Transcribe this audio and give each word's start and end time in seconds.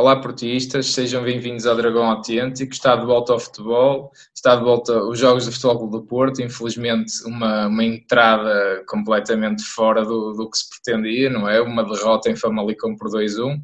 Olá, 0.00 0.16
portistas, 0.16 0.94
sejam 0.94 1.22
bem-vindos 1.22 1.66
ao 1.66 1.76
Dragão 1.76 2.10
Autêntico. 2.10 2.72
Está 2.72 2.96
de 2.96 3.04
volta 3.04 3.34
ao 3.34 3.38
futebol, 3.38 4.10
está 4.34 4.56
de 4.56 4.64
volta 4.64 4.98
os 5.04 5.18
Jogos 5.18 5.44
do 5.44 5.52
Futebol 5.52 5.90
do 5.90 6.02
Porto. 6.06 6.40
Infelizmente, 6.40 7.22
uma, 7.26 7.66
uma 7.66 7.84
entrada 7.84 8.82
completamente 8.88 9.62
fora 9.62 10.02
do, 10.02 10.32
do 10.32 10.48
que 10.48 10.56
se 10.56 10.70
pretendia, 10.70 11.28
não 11.28 11.46
é? 11.46 11.60
Uma 11.60 11.84
derrota 11.84 12.30
em 12.30 12.34
Famalicão 12.34 12.96
por 12.96 13.10
2-1. 13.10 13.60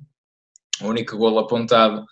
O 0.82 0.88
único 0.88 1.16
gol 1.16 1.38
apontado 1.38 2.04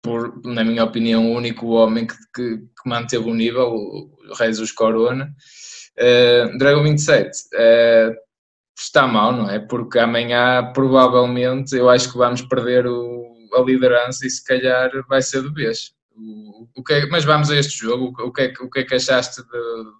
por, 0.00 0.40
na 0.42 0.64
minha 0.64 0.82
opinião, 0.82 1.30
o 1.30 1.36
único 1.36 1.66
homem 1.66 2.06
que, 2.06 2.16
que, 2.34 2.56
que 2.56 2.88
manteve 2.88 3.28
o 3.28 3.34
nível, 3.34 3.74
o 3.74 4.34
Jesus 4.38 4.72
Corona. 4.72 5.30
Uh, 5.98 6.56
Dragão 6.56 6.82
27, 6.82 7.30
uh, 7.52 8.16
está 8.74 9.06
mal, 9.06 9.32
não 9.32 9.50
é? 9.50 9.58
Porque 9.58 9.98
amanhã, 9.98 10.72
provavelmente, 10.72 11.76
eu 11.76 11.90
acho 11.90 12.10
que 12.10 12.16
vamos 12.16 12.40
perder 12.40 12.86
o, 12.86 13.15
a 13.56 13.64
liderança 13.64 14.26
e 14.26 14.30
se 14.30 14.44
calhar 14.44 14.90
vai 15.08 15.22
ser 15.22 15.42
de 15.42 15.52
vez. 15.52 15.94
O, 16.14 16.66
o 16.76 16.82
que 16.82 16.94
é, 16.94 17.06
mas 17.06 17.24
vamos 17.24 17.50
a 17.50 17.56
este 17.56 17.78
jogo, 17.78 18.14
o 18.22 18.32
que 18.32 18.42
é, 18.42 18.52
o 18.60 18.70
que, 18.70 18.80
é 18.80 18.84
que 18.84 18.94
achaste 18.94 19.42
de, 19.42 19.48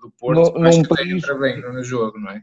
do 0.01 0.13
Porto? 0.19 0.59
No, 0.59 0.67
acho 0.67 0.83
que 0.83 0.89
país... 0.89 1.11
entra 1.11 1.35
bem 1.35 1.61
no 1.61 1.83
jogo, 1.83 2.19
não 2.19 2.31
é? 2.31 2.43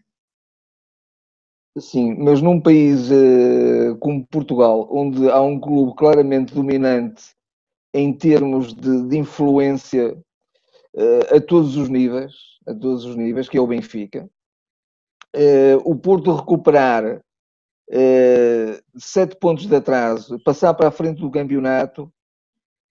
Sim, 1.79 2.15
mas 2.19 2.39
num 2.39 2.61
país 2.61 3.09
uh, 3.09 3.97
como 3.99 4.27
Portugal, 4.27 4.87
onde 4.91 5.27
há 5.27 5.41
um 5.41 5.59
clube 5.59 5.95
claramente 5.97 6.53
dominante 6.53 7.33
em 7.95 8.13
termos 8.13 8.75
de, 8.75 9.07
de 9.07 9.17
influência 9.17 10.13
uh, 10.13 11.35
a 11.35 11.41
todos 11.41 11.75
os 11.75 11.89
níveis, 11.89 12.33
a 12.67 12.75
todos 12.75 13.05
os 13.05 13.15
níveis, 13.15 13.49
que 13.49 13.57
é 13.57 13.61
o 13.61 13.65
Benfica, 13.65 14.29
uh, 15.35 15.81
o 15.83 15.95
Porto 15.95 16.35
recuperar 16.35 17.23
sete 18.97 19.35
pontos 19.37 19.67
de 19.67 19.75
atraso, 19.75 20.39
passar 20.43 20.73
para 20.73 20.87
a 20.87 20.91
frente 20.91 21.21
do 21.21 21.31
campeonato, 21.31 22.11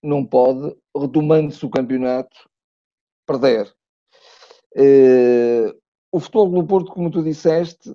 não 0.03 0.25
pode, 0.25 0.75
retomando-se 0.97 1.65
o 1.65 1.71
campeonato, 1.71 2.37
perder. 3.27 3.73
Uh, 4.77 5.73
o 6.11 6.19
futebol 6.19 6.51
do 6.51 6.67
Porto, 6.67 6.93
como 6.93 7.11
tu 7.11 7.23
disseste, 7.23 7.95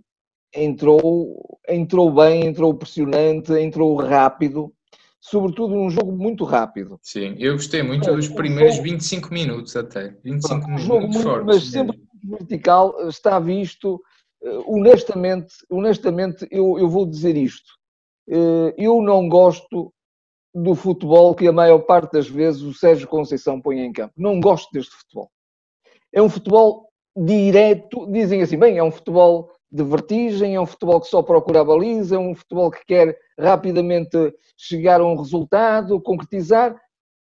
entrou, 0.53 1.59
entrou 1.67 2.11
bem, 2.11 2.45
entrou 2.45 2.73
pressionante, 2.73 3.51
entrou 3.53 3.95
rápido, 3.95 4.73
sobretudo 5.19 5.75
num 5.75 5.89
jogo 5.89 6.11
muito 6.11 6.43
rápido. 6.43 6.99
Sim, 7.01 7.35
eu 7.37 7.53
gostei 7.53 7.83
muito 7.83 8.11
dos 8.11 8.27
primeiros 8.29 8.75
jogo, 8.75 8.89
25 8.89 9.33
minutos 9.33 9.75
até. 9.75 10.15
25 10.23 10.47
Pronto, 10.47 10.65
minutos, 10.65 10.85
jogo 10.85 11.07
muito, 11.07 11.21
fortes, 11.21 11.45
mas 11.45 11.63
sempre 11.65 12.01
vertical, 12.23 13.07
está 13.07 13.39
visto 13.39 14.01
eh, 14.01 14.06
honestamente, 14.65 15.55
honestamente 15.69 16.47
eu, 16.51 16.77
eu 16.79 16.89
vou 16.89 17.05
dizer 17.05 17.35
isto. 17.35 17.77
Eh, 18.29 18.73
eu 18.77 19.01
não 19.01 19.27
gosto 19.29 19.93
do 20.53 20.75
futebol 20.75 21.35
que 21.35 21.47
a 21.47 21.51
maior 21.51 21.79
parte 21.79 22.13
das 22.13 22.27
vezes 22.27 22.61
o 22.61 22.73
Sérgio 22.73 23.07
Conceição 23.07 23.61
põe 23.61 23.79
em 23.79 23.93
campo. 23.93 24.13
Não 24.17 24.39
gosto 24.39 24.71
deste 24.71 24.95
futebol. 24.95 25.29
É 26.11 26.21
um 26.21 26.29
futebol 26.29 26.89
direto, 27.15 28.11
dizem 28.11 28.41
assim, 28.41 28.57
bem, 28.57 28.77
é 28.77 28.83
um 28.83 28.91
futebol 28.91 29.51
de 29.71 29.83
vertigem, 29.83 30.55
é 30.55 30.61
um 30.61 30.65
futebol 30.65 31.01
que 31.01 31.07
só 31.07 31.21
procura 31.21 31.61
a 31.61 31.65
baliza, 31.65 32.15
é 32.15 32.19
um 32.19 32.33
futebol 32.33 32.71
que 32.71 32.85
quer 32.85 33.17
rapidamente 33.37 34.17
chegar 34.57 35.01
a 35.01 35.05
um 35.05 35.15
resultado, 35.15 36.01
concretizar. 36.01 36.79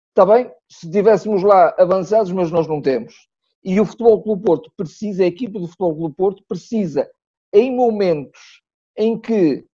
Está 0.09 0.25
bem, 0.25 0.52
se 0.69 0.90
tivéssemos 0.90 1.44
lá 1.44 1.73
avançados, 1.78 2.31
mas 2.31 2.52
nós 2.52 2.67
não 2.67 2.81
temos. 2.81 3.28
E 3.66 3.82
o 3.82 3.86
Futebol 3.86 4.22
Clube 4.22 4.44
Porto 4.44 4.72
precisa, 4.78 5.24
a 5.24 5.28
equipa 5.28 5.60
do 5.60 5.68
Futebol 5.68 5.96
Clube 5.96 6.16
Porto 6.16 6.44
precisa, 6.48 7.10
em 7.52 7.76
momentos 7.76 8.62
em 8.96 9.20
que 9.20 9.66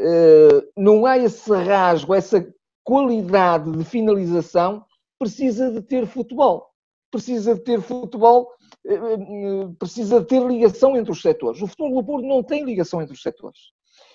uh, 0.00 0.66
não 0.74 1.04
há 1.04 1.18
esse 1.18 1.52
rasgo, 1.52 2.14
essa 2.14 2.50
qualidade 2.82 3.70
de 3.70 3.84
finalização, 3.84 4.82
precisa 5.18 5.70
de 5.70 5.82
ter 5.82 6.06
futebol. 6.06 6.70
Precisa 7.10 7.54
de 7.54 7.60
ter 7.60 7.82
futebol, 7.82 8.50
uh, 8.86 9.74
precisa 9.74 10.20
de 10.20 10.26
ter 10.26 10.42
ligação 10.42 10.96
entre 10.96 11.12
os 11.12 11.20
setores. 11.20 11.60
O 11.60 11.66
Futebol 11.66 11.92
Clube 11.92 12.06
Porto 12.06 12.26
não 12.26 12.42
tem 12.42 12.64
ligação 12.64 13.02
entre 13.02 13.12
os 13.12 13.20
setores. 13.20 13.58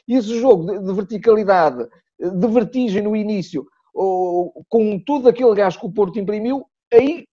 E 0.08 0.16
esse 0.16 0.40
jogo 0.40 0.66
de, 0.66 0.80
de 0.80 0.92
verticalidade, 0.92 1.88
de 2.20 2.48
vertigem 2.48 3.04
no 3.04 3.16
início, 3.16 3.68
com 3.94 5.00
todo 5.06 5.30
aquele 5.30 5.54
gás 5.54 5.78
que 5.78 5.86
o 5.86 5.92
Porto 5.92 6.18
imprimiu, 6.18 6.66
aí 6.92 7.28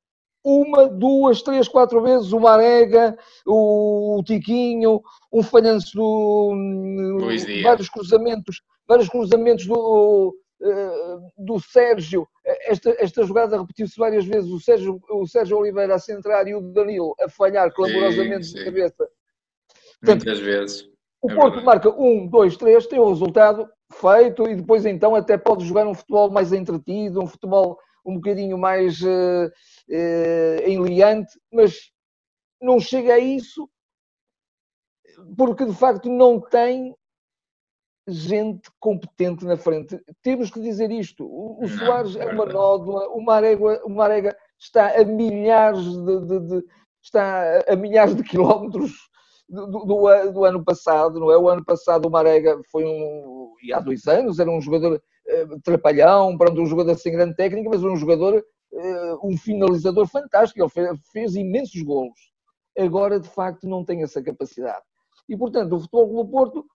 uma, 0.44 0.88
duas, 0.88 1.42
três, 1.42 1.68
quatro 1.68 2.02
vezes 2.02 2.32
o 2.32 2.40
Marega, 2.40 3.16
o 3.46 4.22
Tiquinho, 4.24 5.00
um 5.32 5.42
falhanço 5.42 5.96
do 5.96 7.20
vários 7.62 7.88
cruzamentos, 7.88 8.62
vários 8.88 9.08
cruzamentos 9.08 9.66
do, 9.66 10.34
eh, 10.62 11.18
do 11.38 11.60
Sérgio. 11.60 12.26
Esta, 12.44 12.96
esta 12.98 13.22
jogada 13.24 13.60
repetiu-se 13.60 13.98
várias 13.98 14.24
vezes. 14.24 14.50
O 14.50 14.60
Sérgio, 14.60 15.00
o 15.10 15.26
Sérgio 15.26 15.58
Oliveira 15.58 15.94
a 15.94 15.98
centrar 15.98 16.46
e 16.48 16.54
o 16.54 16.60
Danilo 16.60 17.14
a 17.20 17.28
falhar 17.28 17.72
clamorosamente 17.72 18.46
sim, 18.46 18.52
sim. 18.52 18.58
de 18.58 18.64
cabeça. 18.64 19.08
Portanto, 20.00 20.24
Muitas 20.24 20.40
vezes. 20.40 20.90
O 21.22 21.30
é 21.30 21.34
Porto 21.34 21.62
marca 21.62 21.90
um, 21.90 22.26
dois, 22.26 22.56
três, 22.56 22.86
tem 22.86 22.98
o 22.98 23.08
resultado 23.08 23.68
feito 23.92 24.48
e 24.48 24.54
depois 24.54 24.86
então 24.86 25.14
até 25.14 25.36
pode 25.36 25.66
jogar 25.66 25.86
um 25.86 25.94
futebol 25.94 26.30
mais 26.30 26.52
entretido, 26.52 27.22
um 27.22 27.26
futebol 27.26 27.78
um 28.04 28.14
bocadinho 28.14 28.56
mais 28.56 29.00
uh, 29.02 29.50
uh, 29.90 30.68
enliante, 30.68 31.38
mas 31.52 31.90
não 32.60 32.78
chega 32.78 33.14
a 33.14 33.18
isso 33.18 33.68
porque 35.36 35.64
de 35.64 35.74
facto 35.74 36.08
não 36.08 36.40
tem 36.40 36.94
gente 38.06 38.70
competente 38.78 39.44
na 39.44 39.56
frente. 39.56 40.00
Temos 40.22 40.50
que 40.50 40.60
dizer 40.60 40.90
isto. 40.90 41.24
O, 41.24 41.62
o 41.62 41.68
Soares 41.68 42.16
é 42.16 42.26
uma 42.26 42.46
nódula, 42.46 43.08
o 43.08 43.20
Marega, 43.20 43.84
o 43.84 43.90
Marega 43.90 44.36
está 44.58 44.98
a 44.98 45.04
milhares 45.04 45.84
de, 45.84 46.20
de, 46.26 46.40
de, 46.40 46.64
está 47.02 47.62
a 47.68 47.76
milhares 47.76 48.14
de 48.14 48.22
quilómetros 48.22 48.92
do, 49.48 49.66
do, 49.66 50.32
do, 50.32 50.44
ano 50.44 50.64
passado, 50.64 51.18
não 51.18 51.30
é? 51.30 51.36
O 51.36 51.48
ano 51.48 51.64
passado 51.64 52.06
o 52.06 52.10
Marega 52.10 52.60
foi 52.70 52.84
um, 52.84 53.54
e 53.62 53.72
há 53.72 53.80
dois 53.80 54.06
anos, 54.06 54.38
era 54.38 54.50
um 54.50 54.60
jogador 54.60 54.96
uh, 54.96 55.60
trapalhão, 55.62 56.36
pronto, 56.38 56.60
um 56.60 56.66
jogador 56.66 56.96
sem 56.96 57.12
grande 57.12 57.34
técnica, 57.34 57.68
mas 57.68 57.82
um 57.82 57.96
jogador, 57.96 58.44
um 59.22 59.36
finalizador 59.36 60.06
fantástico, 60.06 60.60
ele 60.60 60.70
fez, 60.70 60.98
fez, 61.12 61.34
imensos 61.34 61.82
golos. 61.82 62.32
Agora, 62.78 63.18
de 63.18 63.28
facto, 63.28 63.66
não 63.66 63.84
tem 63.84 64.02
essa 64.02 64.22
capacidade. 64.22 64.84
E, 65.28 65.36
portanto, 65.36 65.74
o 65.74 65.80
Futebol 65.80 66.24
do 66.24 66.30
Porto, 66.30 66.66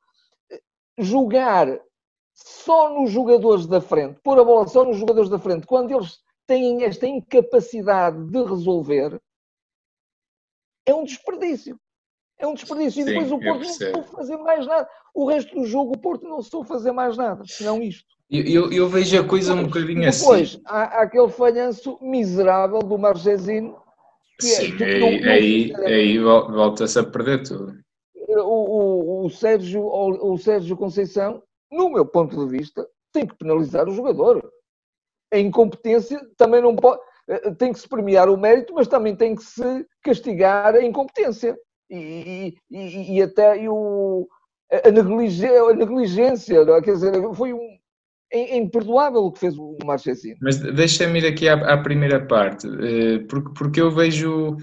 eh, 0.51 0.61
jogar 0.97 1.79
só 2.33 2.89
nos 2.89 3.11
jogadores 3.11 3.65
da 3.65 3.79
frente, 3.79 4.19
pôr 4.21 4.39
a 4.39 4.43
bola 4.43 4.67
só 4.67 4.83
nos 4.83 4.97
jogadores 4.97 5.29
da 5.29 5.39
frente, 5.39 5.65
quando 5.65 5.91
eles 5.91 6.19
têm 6.45 6.83
esta 6.83 7.07
incapacidade 7.07 8.23
de 8.29 8.43
resolver, 8.43 9.19
é 10.85 10.93
um 10.93 11.03
desperdício. 11.03 11.79
É 12.37 12.45
um 12.45 12.53
desperdício. 12.53 13.01
E 13.01 13.05
depois 13.05 13.27
Sim, 13.27 13.33
o 13.33 13.39
Porto 13.39 13.63
não 13.63 13.73
soube 13.73 14.07
fazer 14.11 14.37
mais 14.37 14.67
nada. 14.67 14.89
O 15.13 15.25
resto 15.25 15.55
do 15.55 15.65
jogo, 15.65 15.93
o 15.95 15.99
Porto 15.99 16.27
não 16.27 16.41
soube 16.41 16.67
fazer 16.67 16.91
mais 16.91 17.17
nada, 17.17 17.43
senão 17.47 17.81
isto. 17.81 18.14
Eu, 18.29 18.43
eu, 18.43 18.71
eu 18.71 18.89
vejo 18.89 19.19
a 19.19 19.27
coisa 19.27 19.53
um 19.53 19.63
bocadinho 19.65 20.07
assim. 20.07 20.21
Depois, 20.21 20.59
há, 20.65 20.83
há, 20.83 21.01
aquele 21.03 21.29
falhanço 21.29 21.97
miserável 22.01 22.79
do 22.79 22.97
Margesino. 22.97 23.77
Que 24.39 24.47
é, 24.47 24.49
Sim, 24.49 24.83
é, 24.83 24.85
aí, 24.85 25.09
não, 25.09 25.31
aí, 25.31 25.71
não 25.71 25.85
aí 25.85 26.19
volta-se 26.19 26.99
a 26.99 27.03
perder 27.03 27.43
tudo. 27.43 27.73
O, 28.27 29.21
o, 29.21 29.25
o, 29.25 29.29
Sérgio, 29.29 29.81
o, 29.81 30.33
o 30.33 30.37
Sérgio 30.37 30.75
Conceição, 30.75 31.41
no 31.71 31.89
meu 31.89 32.05
ponto 32.05 32.45
de 32.45 32.57
vista, 32.57 32.85
tem 33.13 33.25
que 33.25 33.35
penalizar 33.35 33.87
o 33.87 33.93
jogador. 33.93 34.51
A 35.31 35.37
incompetência 35.37 36.19
também 36.35 36.61
não 36.61 36.75
pode. 36.75 36.99
Eh, 37.27 37.51
tem 37.51 37.71
que 37.71 37.79
se 37.79 37.87
premiar 37.87 38.29
o 38.29 38.37
mérito, 38.37 38.73
mas 38.73 38.87
também 38.87 39.15
tem 39.15 39.35
que 39.35 39.43
se 39.43 39.85
castigar 40.03 40.75
a 40.75 40.83
incompetência 40.83 41.57
e, 41.89 42.55
e, 42.69 43.15
e 43.15 43.21
até 43.21 43.69
o, 43.69 44.27
a, 44.71 44.91
negligência, 44.91 45.63
a 45.63 45.73
negligência 45.73 46.59
é? 46.59 46.81
quer 46.81 46.93
dizer, 46.93 47.33
foi 47.33 47.53
um, 47.53 47.77
imperdoável 48.35 49.21
o 49.21 49.31
que 49.31 49.39
fez 49.39 49.57
o 49.57 49.77
Marchesino. 49.85 50.37
Mas 50.41 50.57
deixa-me 50.57 51.19
ir 51.19 51.27
aqui 51.27 51.47
à, 51.47 51.53
à, 51.53 51.77
primeira 51.77 52.25
parte, 52.25 52.67
eh, 52.67 53.19
porque, 53.29 53.51
porque 53.57 53.81
eu 53.81 53.91
vejo, 53.91 54.57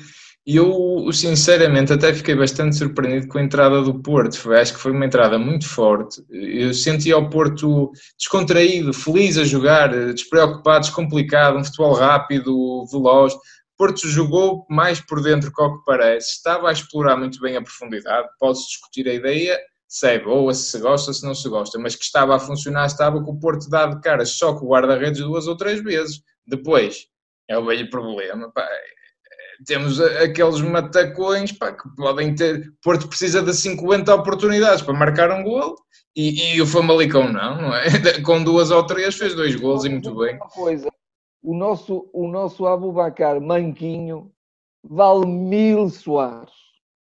eu 0.46 1.10
sinceramente 1.12 1.92
até 1.92 2.12
fiquei 2.12 2.34
bastante 2.34 2.76
surpreendido 2.76 3.28
com 3.28 3.38
a 3.38 3.42
entrada 3.42 3.82
do 3.82 4.00
Porto, 4.02 4.38
foi, 4.38 4.60
acho 4.60 4.74
que 4.74 4.80
foi 4.80 4.92
uma 4.92 5.06
entrada 5.06 5.38
muito 5.38 5.68
forte, 5.68 6.22
eu 6.30 6.74
sentia 6.74 7.16
o 7.16 7.30
Porto 7.30 7.90
descontraído, 8.18 8.92
feliz 8.92 9.38
a 9.38 9.44
jogar, 9.44 9.88
despreocupado, 10.12 10.80
descomplicado, 10.80 11.58
um 11.58 11.64
futebol 11.64 11.94
rápido, 11.94 12.84
veloz, 12.90 13.34
Porto 13.78 14.06
jogou 14.06 14.64
mais 14.70 15.00
por 15.00 15.20
dentro 15.22 15.52
que 15.52 15.60
o 15.60 15.78
que 15.78 15.84
parece, 15.84 16.36
estava 16.36 16.68
a 16.68 16.72
explorar 16.72 17.16
muito 17.16 17.40
bem 17.40 17.56
a 17.56 17.62
profundidade, 17.62 18.28
pode-se 18.38 18.68
discutir 18.68 19.08
a 19.08 19.14
ideia, 19.14 19.58
se 19.92 20.06
é 20.08 20.18
boa, 20.18 20.54
se 20.54 20.70
se 20.70 20.78
gosta, 20.78 21.12
se 21.12 21.22
não 21.22 21.34
se 21.34 21.46
gosta, 21.50 21.78
mas 21.78 21.94
que 21.94 22.02
estava 22.02 22.34
a 22.34 22.38
funcionar, 22.38 22.86
estava 22.86 23.22
com 23.22 23.32
o 23.32 23.38
Porto 23.38 23.68
dado 23.68 24.00
cara 24.00 24.24
só 24.24 24.54
com 24.58 24.64
o 24.64 24.70
guarda-redes 24.70 25.20
duas 25.20 25.46
ou 25.46 25.54
três 25.54 25.82
vezes. 25.82 26.22
Depois, 26.46 27.08
é 27.46 27.58
o 27.58 27.66
velho 27.66 27.90
problema, 27.90 28.50
pá, 28.50 28.66
temos 29.66 30.00
aqueles 30.00 30.62
matacões 30.62 31.52
pá, 31.52 31.72
que 31.72 31.94
podem 31.94 32.34
ter. 32.34 32.72
Porto 32.82 33.06
precisa 33.06 33.42
de 33.42 33.52
50 33.52 34.14
oportunidades 34.14 34.80
para 34.80 34.94
marcar 34.94 35.30
um 35.30 35.44
gol 35.44 35.76
E, 36.16 36.54
e 36.54 36.62
o 36.62 36.66
Famalicão 36.66 37.30
não, 37.30 37.60
não 37.60 37.76
é? 37.76 37.84
Com 38.24 38.42
duas 38.42 38.70
ou 38.70 38.86
três 38.86 39.14
fez 39.14 39.34
dois 39.34 39.54
gols 39.56 39.84
e 39.84 39.90
muito 39.90 40.16
bem. 40.16 40.36
Uma 40.36 40.48
coisa, 40.48 40.88
o 41.42 41.54
nosso, 41.54 42.08
o 42.14 42.26
nosso 42.28 42.64
Abubacar 42.66 43.38
Manquinho 43.42 44.32
vale 44.82 45.26
mil 45.26 45.90
Soares. 45.90 46.61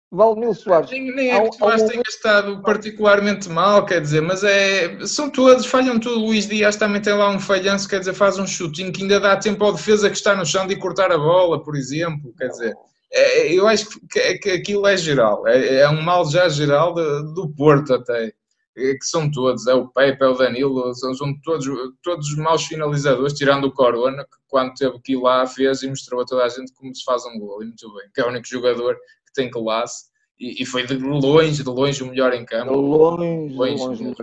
Vale 0.10 0.40
mil 0.40 0.54
Soares. 0.54 0.90
Nem, 0.90 1.14
nem 1.14 1.32
é 1.32 1.42
que 1.42 1.50
o 1.50 1.54
Soares 1.54 1.84
tenha 1.84 2.04
estado 2.08 2.62
particularmente 2.62 3.50
mal, 3.50 3.86
quer 3.86 4.00
dizer, 4.00 4.22
mas 4.22 4.44
é. 4.44 5.06
São 5.06 5.30
todos, 5.30 5.66
falham 5.66 6.00
tudo. 6.00 6.20
Luís 6.20 6.48
Dias 6.48 6.78
também 6.78 7.02
tem 7.02 7.14
lá 7.14 7.30
um 7.30 7.40
falhanço, 7.40 7.90
quer 7.90 8.00
dizer, 8.00 8.14
faz 8.14 8.40
um 8.40 8.48
chutinho 8.48 8.92
que 8.92 9.02
ainda 9.02 9.20
dá 9.20 9.36
tempo 9.36 9.66
ao 9.66 9.74
defesa 9.74 10.10
que 10.10 10.16
está 10.16 10.36
no 10.36 10.46
chão 10.46 10.66
de 10.66 10.78
cortar 10.78 11.12
a 11.12 11.18
bola, 11.18 11.62
por 11.62 11.76
exemplo. 11.76 12.34
Quer 12.38 12.48
dizer, 12.48 12.74
é, 13.12 13.54
eu 13.54 13.68
acho 13.68 14.00
que, 14.10 14.38
que 14.38 14.50
aquilo 14.50 14.88
é 14.88 14.96
geral, 14.96 15.46
é, 15.48 15.82
é 15.82 15.90
um 15.90 16.02
mal 16.02 16.26
já 16.30 16.48
geral 16.48 16.94
de, 16.94 17.34
do 17.34 17.50
Porto 17.56 17.94
até. 17.94 18.34
É 18.80 18.94
que 18.94 19.06
são 19.06 19.30
todos, 19.32 19.66
é 19.66 19.74
o 19.74 19.88
Pepe, 19.88 20.24
é 20.24 20.28
o 20.28 20.36
Danilo, 20.36 20.94
são, 20.94 21.12
são 21.16 21.34
todos, 21.44 21.66
todos 22.04 22.36
maus 22.38 22.64
finalizadores, 22.64 23.34
tirando 23.34 23.64
o 23.66 23.72
Corona, 23.72 24.24
que 24.24 24.38
quando 24.48 24.76
teve 24.76 25.00
que 25.02 25.14
ir 25.14 25.20
lá 25.20 25.48
fez 25.48 25.82
e 25.82 25.90
mostrou 25.90 26.22
a 26.22 26.26
toda 26.26 26.46
a 26.46 26.50
gente 26.50 26.72
como 26.76 26.94
se 26.94 27.04
faz 27.04 27.26
um 27.26 27.40
gol, 27.40 27.64
e 27.64 27.66
muito 27.66 27.92
bem, 27.96 28.08
que 28.14 28.22
é 28.22 28.24
o 28.24 28.28
único 28.28 28.48
jogador 28.48 28.96
tem 29.38 29.50
classe, 29.50 30.06
e, 30.40 30.62
e 30.62 30.66
foi 30.66 30.86
de 30.86 30.96
longe, 30.98 31.64
de 31.64 31.70
longe 31.70 32.04
o 32.04 32.08
melhor 32.08 32.34
em 32.34 32.46
campo. 32.46 32.72
De 32.72 32.78
longe, 32.78 33.48
de 33.48 33.56
longe, 33.56 33.76
de 33.76 34.04
longe. 34.04 34.16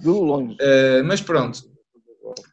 De 0.00 0.08
longe. 0.08 0.54
Uh, 0.54 1.04
mas 1.04 1.20
pronto, 1.20 1.72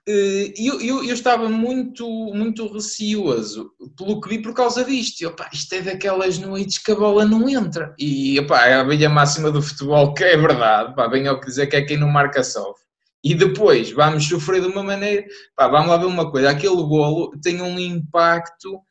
eh, 0.07 0.53
eu, 0.57 0.81
eu, 0.81 1.03
eu, 1.03 1.13
estava 1.13 1.47
muito, 1.49 2.07
muito 2.33 2.71
receoso 2.71 3.71
pelo 3.97 4.19
que 4.19 4.29
vi 4.29 4.41
por 4.41 4.53
causa 4.53 4.83
disto. 4.83 5.29
Pá, 5.31 5.49
isto 5.53 5.73
é 5.73 5.81
daquelas 5.81 6.37
noites 6.39 6.77
que 6.77 6.91
a 6.91 6.95
bola 6.95 7.25
não 7.25 7.47
entra. 7.47 7.93
E 7.97 8.41
pá, 8.47 8.65
é 8.67 8.73
a 8.75 8.83
velha 8.83 9.09
máxima 9.09 9.51
do 9.51 9.61
futebol 9.61 10.13
que 10.13 10.23
é 10.23 10.35
verdade. 10.35 10.95
Pá, 10.95 11.07
bem 11.07 11.27
ao 11.27 11.39
que 11.39 11.47
dizer 11.47 11.67
que 11.67 11.75
é 11.75 11.81
quem 11.83 11.97
não 11.97 12.09
marca 12.09 12.43
sofre. 12.43 12.83
E 13.23 13.35
depois 13.35 13.91
vamos 13.91 14.27
sofrer 14.27 14.61
de 14.61 14.67
uma 14.67 14.83
maneira. 14.83 15.25
Pá, 15.55 15.67
vamos 15.67 15.89
lá 15.89 15.97
ver 15.97 16.05
uma 16.05 16.31
coisa: 16.31 16.49
aquele 16.49 16.75
golo 16.75 17.31
tem 17.41 17.61
um 17.61 17.79
impacto 17.79 18.81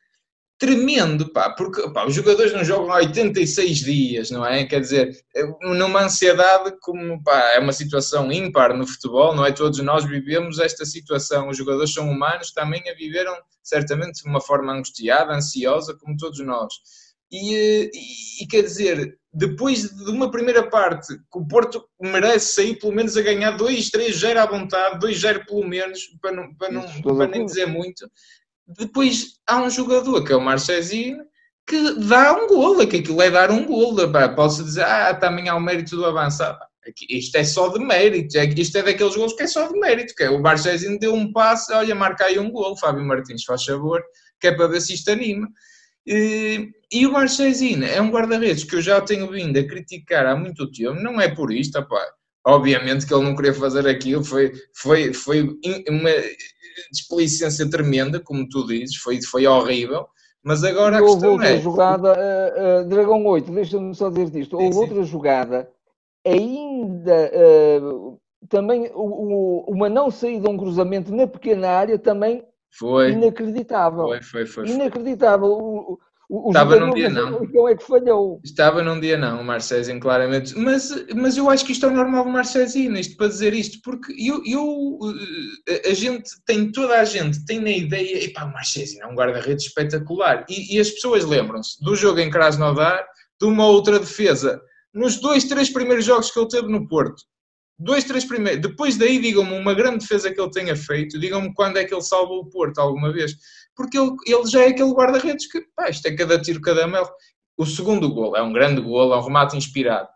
tremendo, 0.59 1.31
pá, 1.31 1.49
porque 1.49 1.89
pá, 1.91 2.05
os 2.05 2.13
jogadores 2.13 2.51
não 2.51 2.65
jogam 2.65 2.91
há 2.91 2.97
86 2.97 3.77
dias, 3.77 4.29
não 4.29 4.45
é? 4.45 4.65
Quer 4.65 4.81
dizer, 4.81 5.17
é 5.33 5.43
numa 5.61 6.03
ansiedade 6.03 6.75
como 6.81 7.23
pá, 7.23 7.53
é 7.53 7.59
uma 7.59 7.71
situação 7.71 8.29
ímpar 8.29 8.75
no 8.77 8.85
futebol, 8.85 9.33
não 9.33 9.45
é? 9.45 9.53
Todos 9.53 9.79
nós 9.79 10.03
vivemos 10.03 10.59
esta 10.59 10.85
situação, 10.85 11.47
os 11.47 11.57
jogadores 11.57 11.93
são 11.93 12.09
humanos, 12.09 12.51
também 12.51 12.83
a 12.89 12.93
viveram 12.93 13.33
certamente 13.63 14.21
de 14.21 14.29
uma 14.29 14.41
forma 14.41 14.73
angustiada, 14.73 15.33
ansiosa, 15.33 15.95
como 15.97 16.17
todos 16.17 16.39
nós. 16.41 16.73
E, 17.31 17.89
e, 17.93 18.43
e, 18.43 18.47
quer 18.47 18.63
dizer, 18.63 19.17
depois 19.31 19.83
de 19.83 20.09
uma 20.09 20.31
primeira 20.31 20.67
parte 20.67 21.15
que 21.15 21.37
o 21.37 21.47
Porto 21.47 21.87
merece 22.01 22.53
sair 22.53 22.79
pelo 22.79 22.91
menos 22.91 23.15
a 23.15 23.21
ganhar 23.21 23.51
2, 23.51 23.89
3, 23.91 24.15
0 24.15 24.39
à 24.39 24.45
vontade, 24.47 24.99
2, 24.99 25.19
0 25.19 25.45
pelo 25.45 25.65
menos, 25.65 26.01
para, 26.19 26.31
não, 26.31 26.53
para, 26.55 26.71
não, 26.71 27.01
para 27.01 27.27
nem 27.27 27.45
dizer 27.45 27.67
muito, 27.67 28.09
depois 28.77 29.39
há 29.47 29.61
um 29.61 29.69
jogador 29.69 30.23
que 30.23 30.31
é 30.31 30.35
o 30.35 30.41
Marchezinho 30.41 31.17
que 31.67 31.93
dá 31.99 32.33
um 32.35 32.47
golo, 32.47 32.87
que 32.87 32.97
aquilo 32.97 33.21
é 33.21 33.29
dar 33.29 33.51
um 33.51 33.65
golo. 33.65 34.11
Posso 34.35 34.63
dizer, 34.63 34.83
ah, 34.83 35.13
também 35.13 35.49
há 35.49 35.55
o 35.55 35.61
mérito 35.61 35.95
do 35.95 36.05
avançado. 36.05 36.57
Isto 37.07 37.37
é 37.37 37.43
só 37.43 37.67
de 37.69 37.79
mérito, 37.79 38.35
é 38.37 38.45
isto 38.45 38.77
é 38.77 38.81
daqueles 38.81 39.15
golos 39.15 39.33
que 39.33 39.43
é 39.43 39.47
só 39.47 39.67
de 39.67 39.79
mérito, 39.79 40.15
que 40.15 40.23
é 40.23 40.29
o 40.31 40.41
Marchezinho 40.41 40.97
deu 40.97 41.13
um 41.13 41.31
passe, 41.31 41.71
olha, 41.71 41.93
marca 41.93 42.25
aí 42.25 42.39
um 42.39 42.49
golo, 42.49 42.75
Fábio 42.75 43.05
Martins 43.05 43.43
faz 43.43 43.63
favor, 43.63 44.01
que 44.39 44.47
é 44.47 44.51
para 44.51 44.67
ver 44.67 44.81
se 44.81 44.95
isto 44.95 45.11
anima. 45.11 45.47
E, 46.07 46.71
e 46.91 47.05
o 47.05 47.11
Marchezinho 47.11 47.85
é 47.85 48.01
um 48.01 48.09
guarda-redes 48.09 48.63
que 48.63 48.75
eu 48.75 48.81
já 48.81 48.99
tenho 49.01 49.29
vindo 49.29 49.59
a 49.59 49.67
criticar 49.67 50.25
há 50.25 50.35
muito 50.35 50.71
tempo, 50.71 50.99
não 50.99 51.21
é 51.21 51.29
por 51.29 51.53
isto, 51.53 51.79
pá. 51.87 52.03
Obviamente 52.47 53.05
que 53.05 53.13
ele 53.13 53.25
não 53.25 53.35
queria 53.35 53.53
fazer 53.53 53.87
aquilo, 53.87 54.23
foi, 54.23 54.51
foi, 54.73 55.13
foi 55.13 55.41
uma 55.87 56.09
desplicência 56.91 57.69
tremenda, 57.69 58.19
como 58.19 58.47
tu 58.47 58.65
dizes, 58.65 58.95
foi, 58.97 59.21
foi 59.21 59.45
horrível. 59.47 60.07
Mas 60.43 60.63
agora 60.63 60.97
a 60.97 61.01
houve 61.01 61.13
questão 61.13 61.31
outra 61.31 61.49
é... 61.49 61.59
jogada, 61.59 62.13
uh, 62.13 62.81
uh, 62.81 62.87
Dragão 62.87 63.25
8, 63.25 63.51
deixa-me 63.51 63.93
só 63.93 64.09
dizer 64.09 64.39
isto. 64.39 64.57
Houve 64.57 64.73
sim, 64.73 64.79
outra 64.79 65.03
jogada, 65.03 65.69
ainda 66.25 67.31
uh, 67.81 68.19
também 68.47 68.89
uma 68.93 69.89
não 69.89 70.09
saída, 70.09 70.49
um 70.49 70.57
cruzamento 70.57 71.13
na 71.13 71.27
pequena 71.27 71.69
área, 71.69 71.99
também 71.99 72.45
foi. 72.71 73.11
inacreditável. 73.11 74.07
Foi, 74.07 74.21
foi, 74.21 74.45
foi. 74.45 74.67
Inacreditável. 74.69 75.47
O, 75.47 75.99
o 76.29 76.49
Estava 76.49 76.79
num 76.79 76.93
dia 76.93 77.09
não. 77.09 77.43
Então 77.43 77.67
é 77.67 77.75
que 77.75 77.83
falhou. 77.83 78.39
Estava 78.43 78.83
num 78.83 78.99
dia 78.99 79.17
não, 79.17 79.41
o 79.41 79.43
Marcezinho, 79.43 79.99
claramente. 79.99 80.55
Mas, 80.55 80.93
mas 81.15 81.35
eu 81.35 81.49
acho 81.49 81.65
que 81.65 81.71
isto 81.71 81.87
é 81.87 81.89
o 81.89 81.95
normal 81.95 82.23
do 82.23 82.29
Marcezinho, 82.29 82.95
isto 82.95 83.17
para 83.17 83.29
dizer 83.29 83.51
isto, 83.55 83.79
porque 83.83 84.13
eu, 84.13 84.43
eu, 84.45 84.99
eh, 85.67 85.89
a 85.89 85.93
gente 85.95 86.29
tem, 86.45 86.71
toda 86.71 86.99
a 86.99 87.03
gente 87.03 87.43
tem 87.45 87.59
na 87.59 87.71
ideia, 87.71 88.23
epá, 88.23 88.43
o 88.43 88.53
Marcezinho 88.53 89.03
é 89.03 89.07
um 89.07 89.15
guarda-redes 89.15 89.65
espetacular. 89.65 90.45
E, 90.47 90.75
e, 90.75 90.79
as 90.79 90.91
pessoas 90.91 91.25
lembram-se 91.25 91.83
do 91.83 91.95
jogo 91.95 92.19
em 92.19 92.29
Krasnodar, 92.29 93.03
de 93.41 93.47
uma 93.47 93.65
outra 93.65 93.97
defesa. 93.97 94.61
Nos 94.93 95.19
dois, 95.19 95.45
três 95.45 95.71
primeiros 95.71 96.05
jogos 96.05 96.29
que 96.29 96.39
ele 96.39 96.47
teve 96.47 96.67
no 96.67 96.87
Porto, 96.87 97.23
dois, 97.79 98.03
três 98.03 98.25
primeiros. 98.25 98.61
Depois 98.61 98.97
daí, 98.97 99.19
digam-me 99.19 99.53
uma 99.53 99.73
grande 99.73 99.99
defesa 99.99 100.31
que 100.31 100.39
ele 100.39 100.51
tenha 100.51 100.75
feito, 100.75 101.19
digam-me 101.19 101.53
quando 101.53 101.77
é 101.77 101.85
que 101.85 101.93
ele 101.93 102.01
salvou 102.01 102.41
o 102.41 102.49
Porto 102.49 102.79
alguma 102.79 103.11
vez 103.11 103.35
porque 103.79 103.97
ele, 103.97 104.11
ele 104.25 104.45
já 104.45 104.63
é 104.63 104.67
aquele 104.67 104.91
guarda-redes 104.91 105.49
que, 105.49 105.61
pá, 105.73 105.89
isto 105.89 106.05
é 106.05 106.13
cada 106.13 106.37
tiro, 106.37 106.59
cada 106.59 106.85
mel. 106.85 107.09
O 107.57 107.65
segundo 107.65 108.13
gol 108.13 108.35
é 108.35 108.41
um 108.41 108.51
grande 108.51 108.81
gol, 108.81 109.13
é 109.13 109.17
um 109.17 109.23
remate 109.23 109.55
inspirado. 109.55 110.09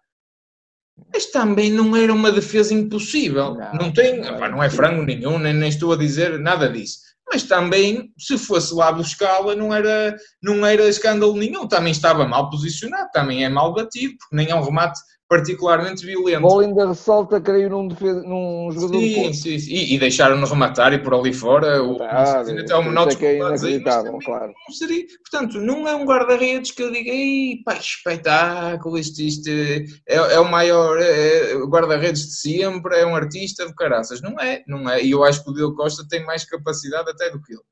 Mas 1.14 1.28
também 1.28 1.72
não 1.72 1.96
era 1.96 2.14
uma 2.14 2.30
defesa 2.30 2.74
impossível. 2.74 3.56
Não, 3.56 3.74
não 3.74 3.94
tem, 3.94 4.20
não, 4.20 4.38
pá, 4.38 4.50
não 4.50 4.62
é 4.62 4.70
frango 4.70 5.04
nenhum, 5.04 5.40
nem, 5.40 5.54
nem 5.54 5.70
estou 5.70 5.94
a 5.94 5.96
dizer 5.96 6.38
nada 6.40 6.70
disso. 6.70 7.00
Mas 7.32 7.44
também, 7.44 8.12
se 8.18 8.38
fosse 8.38 8.74
lá 8.74 8.92
buscá-la, 8.92 9.56
não 9.56 9.74
era, 9.74 10.14
não 10.42 10.66
era 10.66 10.90
escândalo 10.90 11.38
nenhum. 11.38 11.66
Também 11.66 11.94
estava 11.94 12.28
mal 12.28 12.50
posicionado, 12.50 13.12
também 13.14 13.46
é 13.46 13.50
mal 13.50 13.74
batido, 13.74 14.14
porque 14.20 14.36
nem 14.36 14.50
é 14.50 14.56
um 14.56 14.64
remate 14.64 15.00
particularmente 15.34 16.06
violento. 16.06 16.42
Bola 16.42 16.64
ainda 16.64 16.88
ressalta, 16.88 17.42
creio, 17.42 17.68
num, 17.68 17.88
defesa, 17.88 18.22
num 18.22 18.70
jogador 18.72 19.00
sim, 19.00 19.32
de 19.32 19.38
sim, 19.38 19.58
sim, 19.58 19.74
e, 19.74 19.96
e 19.96 19.98
deixaram-no 19.98 20.46
rematar 20.46 20.94
e 20.94 21.00
por 21.00 21.16
ali 21.16 21.34
fora 21.34 21.82
o, 21.82 22.00
ah, 22.04 22.42
até 22.42 22.76
o 22.76 22.84
menor 22.84 23.08
é 23.20 23.38
inacreditável, 23.38 24.20
claro. 24.24 24.54
Não 24.68 24.76
seria, 24.76 25.04
portanto, 25.08 25.60
não 25.60 25.88
é 25.88 25.96
um 25.96 26.06
guarda-redes 26.06 26.70
que 26.70 26.84
eu 26.84 26.92
diga, 26.92 27.10
ei, 27.10 27.64
pá, 27.66 27.74
espetáculo, 27.74 28.96
isto, 28.96 29.20
isto 29.24 29.50
é, 29.50 30.16
é 30.16 30.40
o 30.40 30.50
maior 30.50 31.02
é, 31.02 31.54
é 31.54 31.56
guarda-redes 31.66 32.28
de 32.28 32.36
sempre, 32.36 33.00
é 33.00 33.06
um 33.06 33.16
artista 33.16 33.66
de 33.66 33.74
caraças. 33.74 34.22
Não 34.22 34.40
é, 34.40 34.64
não 34.68 34.88
é, 34.88 35.04
e 35.04 35.12
eu 35.12 35.24
acho 35.24 35.44
que 35.44 35.50
o 35.50 35.54
Diogo 35.54 35.76
Costa 35.76 36.06
tem 36.08 36.24
mais 36.24 36.46
capacidade 36.46 37.10
até 37.10 37.32
do 37.32 37.42
que 37.42 37.54
ele. 37.54 37.64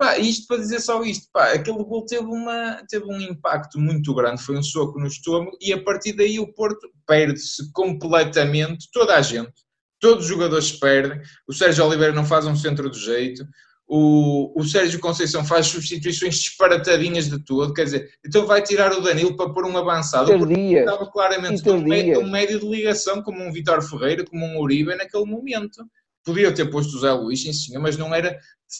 Pá, 0.00 0.16
isto 0.16 0.46
para 0.46 0.56
dizer 0.56 0.80
só 0.80 1.02
isto, 1.04 1.28
pá, 1.30 1.52
aquele 1.52 1.84
gol 1.84 2.06
teve, 2.06 2.24
uma, 2.24 2.82
teve 2.88 3.04
um 3.04 3.20
impacto 3.20 3.78
muito 3.78 4.14
grande, 4.14 4.42
foi 4.42 4.56
um 4.56 4.62
soco 4.62 4.98
no 4.98 5.06
estômago 5.06 5.58
e 5.60 5.74
a 5.74 5.82
partir 5.82 6.14
daí 6.14 6.40
o 6.40 6.50
Porto 6.54 6.90
perde-se 7.06 7.70
completamente, 7.70 8.88
toda 8.94 9.14
a 9.14 9.20
gente, 9.20 9.52
todos 10.00 10.24
os 10.24 10.30
jogadores 10.30 10.72
perdem, 10.72 11.20
o 11.46 11.52
Sérgio 11.52 11.84
Oliveira 11.84 12.14
não 12.14 12.24
faz 12.24 12.46
um 12.46 12.56
centro 12.56 12.88
do 12.88 12.96
jeito, 12.96 13.44
o, 13.86 14.58
o 14.58 14.64
Sérgio 14.64 15.00
Conceição 15.00 15.44
faz 15.44 15.66
substituições 15.66 16.36
disparatadinhas 16.36 17.28
de 17.28 17.44
tudo, 17.44 17.74
quer 17.74 17.84
dizer, 17.84 18.08
então 18.24 18.46
vai 18.46 18.62
tirar 18.62 18.92
o 18.92 19.02
Danilo 19.02 19.36
para 19.36 19.52
pôr 19.52 19.66
um 19.66 19.76
avançado, 19.76 20.32
porque 20.38 20.54
estava 20.54 21.10
claramente 21.10 21.68
um 21.68 21.82
médio, 21.82 22.20
um 22.20 22.30
médio 22.30 22.58
de 22.58 22.66
ligação, 22.66 23.22
como 23.22 23.42
um 23.42 23.52
Vitor 23.52 23.82
Ferreira, 23.82 24.24
como 24.24 24.46
um 24.46 24.60
Uribe 24.60 24.96
naquele 24.96 25.26
momento. 25.26 25.84
Podia 26.24 26.54
ter 26.54 26.70
posto 26.70 26.96
o 26.96 27.00
Zé 27.00 27.12
Luís, 27.12 27.42
sim 27.42 27.52
senhor, 27.52 27.80
mas 27.80 27.96
não 27.96 28.14
era 28.14 28.38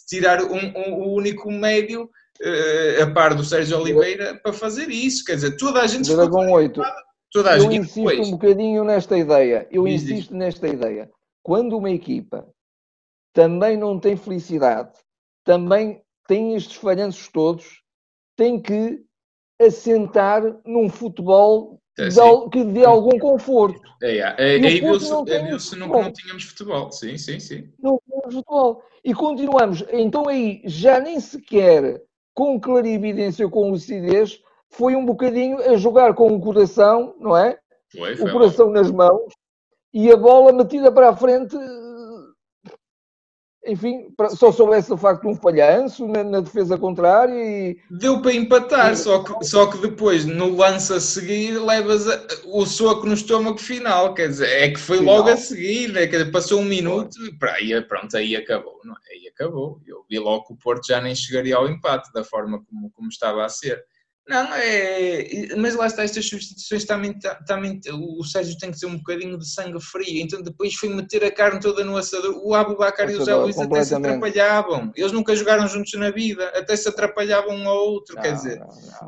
tirar 0.09 0.43
um, 0.43 0.57
um, 0.57 0.95
o 0.95 1.15
único 1.15 1.51
médio 1.51 2.05
uh, 2.05 3.03
a 3.03 3.11
par 3.13 3.35
do 3.35 3.45
Sérgio 3.45 3.79
Oliveira 3.79 4.39
para 4.43 4.53
fazer 4.53 4.89
isso. 4.91 5.25
Quer 5.25 5.37
dizer, 5.37 5.57
toda 5.57 5.81
a 5.81 5.87
gente. 5.87 6.15
Dragão 6.15 6.51
8. 6.51 6.81
Toda 7.33 7.53
a 7.53 7.57
eu 7.57 7.63
gente. 7.63 7.77
insisto 7.77 7.97
depois, 7.97 8.29
um 8.29 8.31
bocadinho 8.33 8.85
nesta 8.85 9.17
ideia. 9.17 9.67
Eu 9.71 9.85
diz, 9.85 10.03
insisto 10.03 10.35
nesta 10.35 10.69
ideia. 10.69 11.11
Quando 11.43 11.77
uma 11.77 11.91
equipa 11.91 12.47
também 13.33 13.77
não 13.77 13.99
tem 13.99 14.17
felicidade, 14.17 14.93
também 15.45 16.03
tem 16.27 16.55
estes 16.55 16.77
falhanços 16.77 17.29
todos, 17.29 17.83
tem 18.37 18.61
que 18.61 19.01
assentar 19.61 20.43
num 20.65 20.89
futebol 20.89 21.80
de, 22.09 22.51
que 22.51 22.65
dê 22.65 22.85
algum 22.85 23.19
conforto. 23.19 23.81
É, 24.03 24.19
é, 24.19 24.35
é, 24.39 24.55
aí 24.55 24.81
viu-se 24.81 25.09
viu 25.11 25.25
que 25.25 25.79
não 25.79 26.13
tínhamos 26.13 26.45
futebol, 26.45 26.91
sim, 26.91 27.19
sim, 27.19 27.39
sim. 27.39 27.69
Não 27.83 28.01
tínhamos 28.07 28.35
futebol. 28.35 28.83
E 29.05 29.15
continuamos, 29.15 29.85
então 29.93 30.29
aí 30.29 30.63
já 30.65 31.01
nem 31.01 31.21
sequer 31.21 32.03
com 32.35 32.61
clarividência 32.61 33.45
ou 33.45 33.51
com 33.51 33.71
lucidez, 33.71 34.41
foi 34.71 34.95
um 34.95 35.05
bocadinho 35.05 35.59
a 35.59 35.77
jogar 35.77 36.15
com 36.15 36.35
o 36.35 36.41
coração, 36.41 37.15
não 37.19 37.37
é? 37.37 37.59
Foi, 37.91 38.17
foi 38.17 38.31
o 38.31 38.33
coração 38.33 38.71
nas 38.71 38.91
mãos 38.91 39.33
e 39.93 40.11
a 40.11 40.17
bola 40.17 40.53
metida 40.53 40.93
para 40.93 41.11
a 41.11 41.17
frente 41.17 41.57
enfim, 43.67 44.09
só 44.31 44.51
soubesse 44.51 44.91
o 44.93 44.97
facto 44.97 45.23
de 45.23 45.29
um 45.29 45.35
falhanço 45.35 46.07
na, 46.09 46.25
na, 46.25 46.41
defesa 46.41 46.79
contrária 46.79 47.35
e... 47.35 47.79
Deu 47.91 48.23
para 48.23 48.33
empatar, 48.33 48.97
só 48.97 49.23
que, 49.23 49.45
só 49.45 49.67
que 49.67 49.79
depois, 49.79 50.25
no 50.25 50.57
lance 50.57 50.93
a 50.93 51.01
seguir, 51.01 51.59
levas 51.59 52.09
a, 52.09 52.27
o 52.47 52.65
soco 52.65 53.07
no 53.07 53.13
estômago 53.13 53.59
final, 53.59 54.15
quer 54.15 54.29
dizer, 54.29 54.49
é 54.49 54.71
que 54.71 54.81
foi 54.81 54.99
final. 54.99 55.17
logo 55.17 55.29
a 55.29 55.37
seguir, 55.37 55.95
é 55.97 56.07
que 56.07 56.25
passou 56.27 56.61
um 56.61 56.65
minuto, 56.65 57.11
aí, 57.43 57.81
pronto, 57.83 58.17
aí 58.17 58.35
acabou, 58.35 58.81
não, 58.83 58.95
é? 58.95 59.15
aí 59.15 59.29
acabou. 59.29 59.81
Eu 59.87 60.05
vi 60.09 60.19
logo 60.19 60.47
que 60.47 60.53
o 60.55 60.57
Porto 60.57 60.87
já 60.87 61.01
nem 61.01 61.15
chegaria 61.15 61.57
ao 61.57 61.69
empate, 61.69 62.13
da 62.13 62.25
forma 62.25 62.65
como, 62.65 62.91
como 62.91 63.09
estava 63.09 63.45
a 63.45 63.49
ser. 63.49 63.85
Não, 64.31 64.55
é. 64.55 65.57
Mas 65.57 65.75
lá 65.75 65.89
está, 65.89 66.05
estas 66.05 66.25
substituições 66.25 66.85
também, 66.85 67.19
também. 67.49 67.81
O 67.93 68.23
Sérgio 68.23 68.57
tem 68.57 68.71
que 68.71 68.79
ter 68.79 68.87
um 68.87 68.97
bocadinho 68.97 69.37
de 69.37 69.45
sangue 69.45 69.81
frio, 69.83 70.23
então 70.23 70.41
depois 70.41 70.73
foi 70.75 70.89
meter 70.89 71.25
a 71.25 71.33
carne 71.33 71.59
toda 71.59 71.85
no 71.85 71.97
assador. 71.97 72.41
O 72.45 72.55
Abubacar 72.55 73.11
e 73.11 73.17
o 73.17 73.25
Zé 73.25 73.35
Luís 73.35 73.59
até 73.59 73.83
se 73.83 73.93
atrapalhavam. 73.93 74.93
Eles 74.95 75.11
nunca 75.11 75.35
jogaram 75.35 75.67
juntos 75.67 75.93
na 75.95 76.13
vida, 76.13 76.47
até 76.55 76.77
se 76.77 76.89
atrapalhavam 76.89 77.57
um 77.57 77.69
ao 77.69 77.77
outro. 77.77 78.15
Não, 78.15 78.23
quer 78.23 78.35
dizer, 78.35 78.61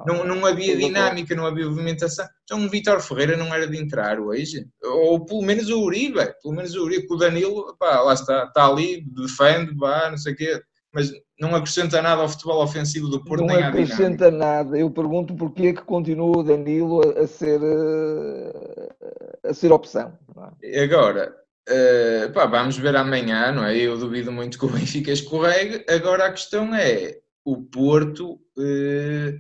não, 0.05 0.25
não, 0.25 0.35
não 0.35 0.45
havia 0.45 0.77
dinâmica, 0.77 1.37
não 1.37 1.47
havia 1.47 1.69
movimentação. 1.69 2.27
Então 2.43 2.65
o 2.65 2.69
Vitor 2.69 3.01
Ferreira 3.01 3.37
não 3.37 3.55
era 3.55 3.69
de 3.69 3.79
entrar 3.79 4.19
hoje. 4.19 4.67
Ou 4.83 5.25
pelo 5.25 5.43
menos 5.43 5.71
o 5.71 5.85
Uribe, 5.85 6.35
pelo 6.43 6.55
menos 6.57 6.75
o 6.75 6.83
Uribe, 6.83 7.07
o 7.09 7.17
Danilo, 7.17 7.77
pá, 7.79 8.01
lá 8.01 8.15
está, 8.15 8.47
está 8.47 8.67
ali, 8.67 9.07
defende, 9.07 9.73
vá, 9.77 10.11
não 10.11 10.19
sei 10.19 10.33
o 10.33 10.37
quê 10.37 10.61
mas 10.93 11.11
não 11.43 11.57
acrescenta 11.57 12.01
nada 12.01 12.23
ao 12.23 12.29
futebol 12.29 12.63
ofensivo 12.63 13.09
do 13.09 13.23
Porto. 13.25 13.45
Não 13.45 13.59
acrescenta 13.59 14.31
nada. 14.31 14.79
Eu 14.79 14.89
pergunto 14.89 15.35
porquê 15.35 15.67
é 15.69 15.73
que 15.73 15.83
continua 15.83 16.39
o 16.39 16.43
Danilo 16.45 17.01
a, 17.19 17.27
ser, 17.27 17.61
eh, 17.61 19.49
a 19.49 19.53
ser 19.53 19.73
opção. 19.73 20.17
É? 20.63 20.85
Agora, 20.85 21.35
uh, 21.69 22.33
pá, 22.33 22.47
vamos 22.47 22.79
ver 22.79 22.95
amanhã, 22.95 23.51
não 23.51 23.65
é? 23.65 23.77
Eu 23.77 23.99
duvido 23.99 24.31
muito 24.31 24.57
que 24.57 24.65
o 24.65 24.71
Benfica 24.71 25.11
escorregue. 25.11 25.85
Agora 25.91 26.27
a 26.27 26.31
questão 26.31 26.73
é, 26.77 27.19
o 27.45 27.61
Porto... 27.61 28.39
Uh, 28.57 29.37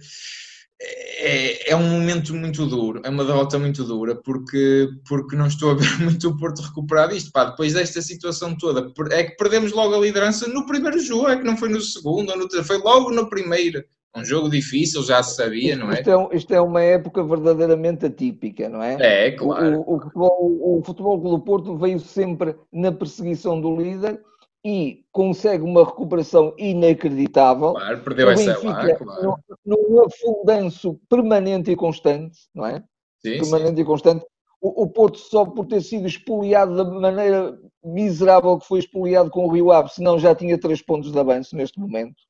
é, 1.24 1.70
é, 1.70 1.76
um 1.76 1.88
momento 1.88 2.34
muito 2.34 2.66
duro, 2.66 3.00
é 3.04 3.08
uma 3.08 3.24
derrota 3.24 3.58
muito 3.58 3.84
dura, 3.84 4.16
porque, 4.16 4.88
porque 5.08 5.36
não 5.36 5.46
estou 5.46 5.70
a 5.70 5.74
ver 5.74 5.98
muito 6.02 6.28
o 6.28 6.36
Porto 6.36 6.62
recuperar 6.62 7.08
disto. 7.08 7.30
Pá, 7.30 7.44
depois 7.44 7.72
desta 7.72 8.02
situação 8.02 8.56
toda, 8.56 8.92
é 9.12 9.24
que 9.24 9.36
perdemos 9.36 9.72
logo 9.72 9.94
a 9.94 10.00
liderança 10.00 10.48
no 10.48 10.66
primeiro 10.66 10.98
jogo, 10.98 11.28
é 11.28 11.36
que 11.36 11.44
não 11.44 11.56
foi 11.56 11.68
no 11.68 11.80
segundo, 11.80 12.30
ou 12.30 12.36
no 12.36 12.48
terceiro, 12.48 12.66
foi 12.66 12.78
logo 12.78 13.10
no 13.10 13.28
primeiro. 13.28 13.84
Um 14.14 14.24
jogo 14.24 14.50
difícil, 14.50 15.02
já 15.02 15.22
se 15.22 15.36
sabia, 15.36 15.74
não 15.74 15.90
é? 15.90 15.94
Isto 15.94 16.10
é, 16.10 16.36
isto 16.36 16.54
é 16.54 16.60
uma 16.60 16.82
época 16.82 17.24
verdadeiramente 17.24 18.04
atípica, 18.04 18.68
não 18.68 18.82
é? 18.82 18.96
É, 19.00 19.30
claro. 19.30 19.82
O, 19.86 19.96
o, 19.96 20.00
futebol, 20.00 20.58
o 20.60 20.82
Futebol 20.84 21.18
do 21.18 21.40
Porto 21.40 21.78
veio 21.78 21.98
sempre 21.98 22.54
na 22.70 22.92
perseguição 22.92 23.58
do 23.58 23.74
líder 23.74 24.20
e 24.64 25.04
consegue 25.10 25.64
uma 25.64 25.84
recuperação 25.84 26.54
inacreditável. 26.56 27.72
Claro, 27.72 28.00
perdeu 28.02 28.30
essa 28.30 28.58
lá, 28.62 28.94
claro. 28.96 29.36
Num 29.64 30.04
afundanço 30.04 31.00
permanente 31.08 31.70
e 31.70 31.76
constante, 31.76 32.38
não 32.54 32.66
é? 32.66 32.82
Sim, 33.20 33.38
permanente 33.38 33.76
sim. 33.76 33.82
e 33.82 33.84
constante. 33.84 34.26
O, 34.60 34.84
o, 34.84 34.88
Porto, 34.88 35.18
só 35.18 35.44
por 35.44 35.66
ter 35.66 35.80
sido 35.80 36.06
expoliado 36.06 36.76
da 36.76 36.84
maneira 36.84 37.58
miserável 37.84 38.56
que 38.58 38.66
foi 38.66 38.78
expoliado 38.78 39.28
com 39.28 39.46
o 39.46 39.52
Rio 39.52 39.72
Ave, 39.72 39.88
senão 39.88 40.18
já 40.18 40.34
tinha 40.34 40.58
três 40.58 40.80
pontos 40.80 41.10
de 41.10 41.18
avanço 41.18 41.56
neste 41.56 41.80
momento. 41.80 42.22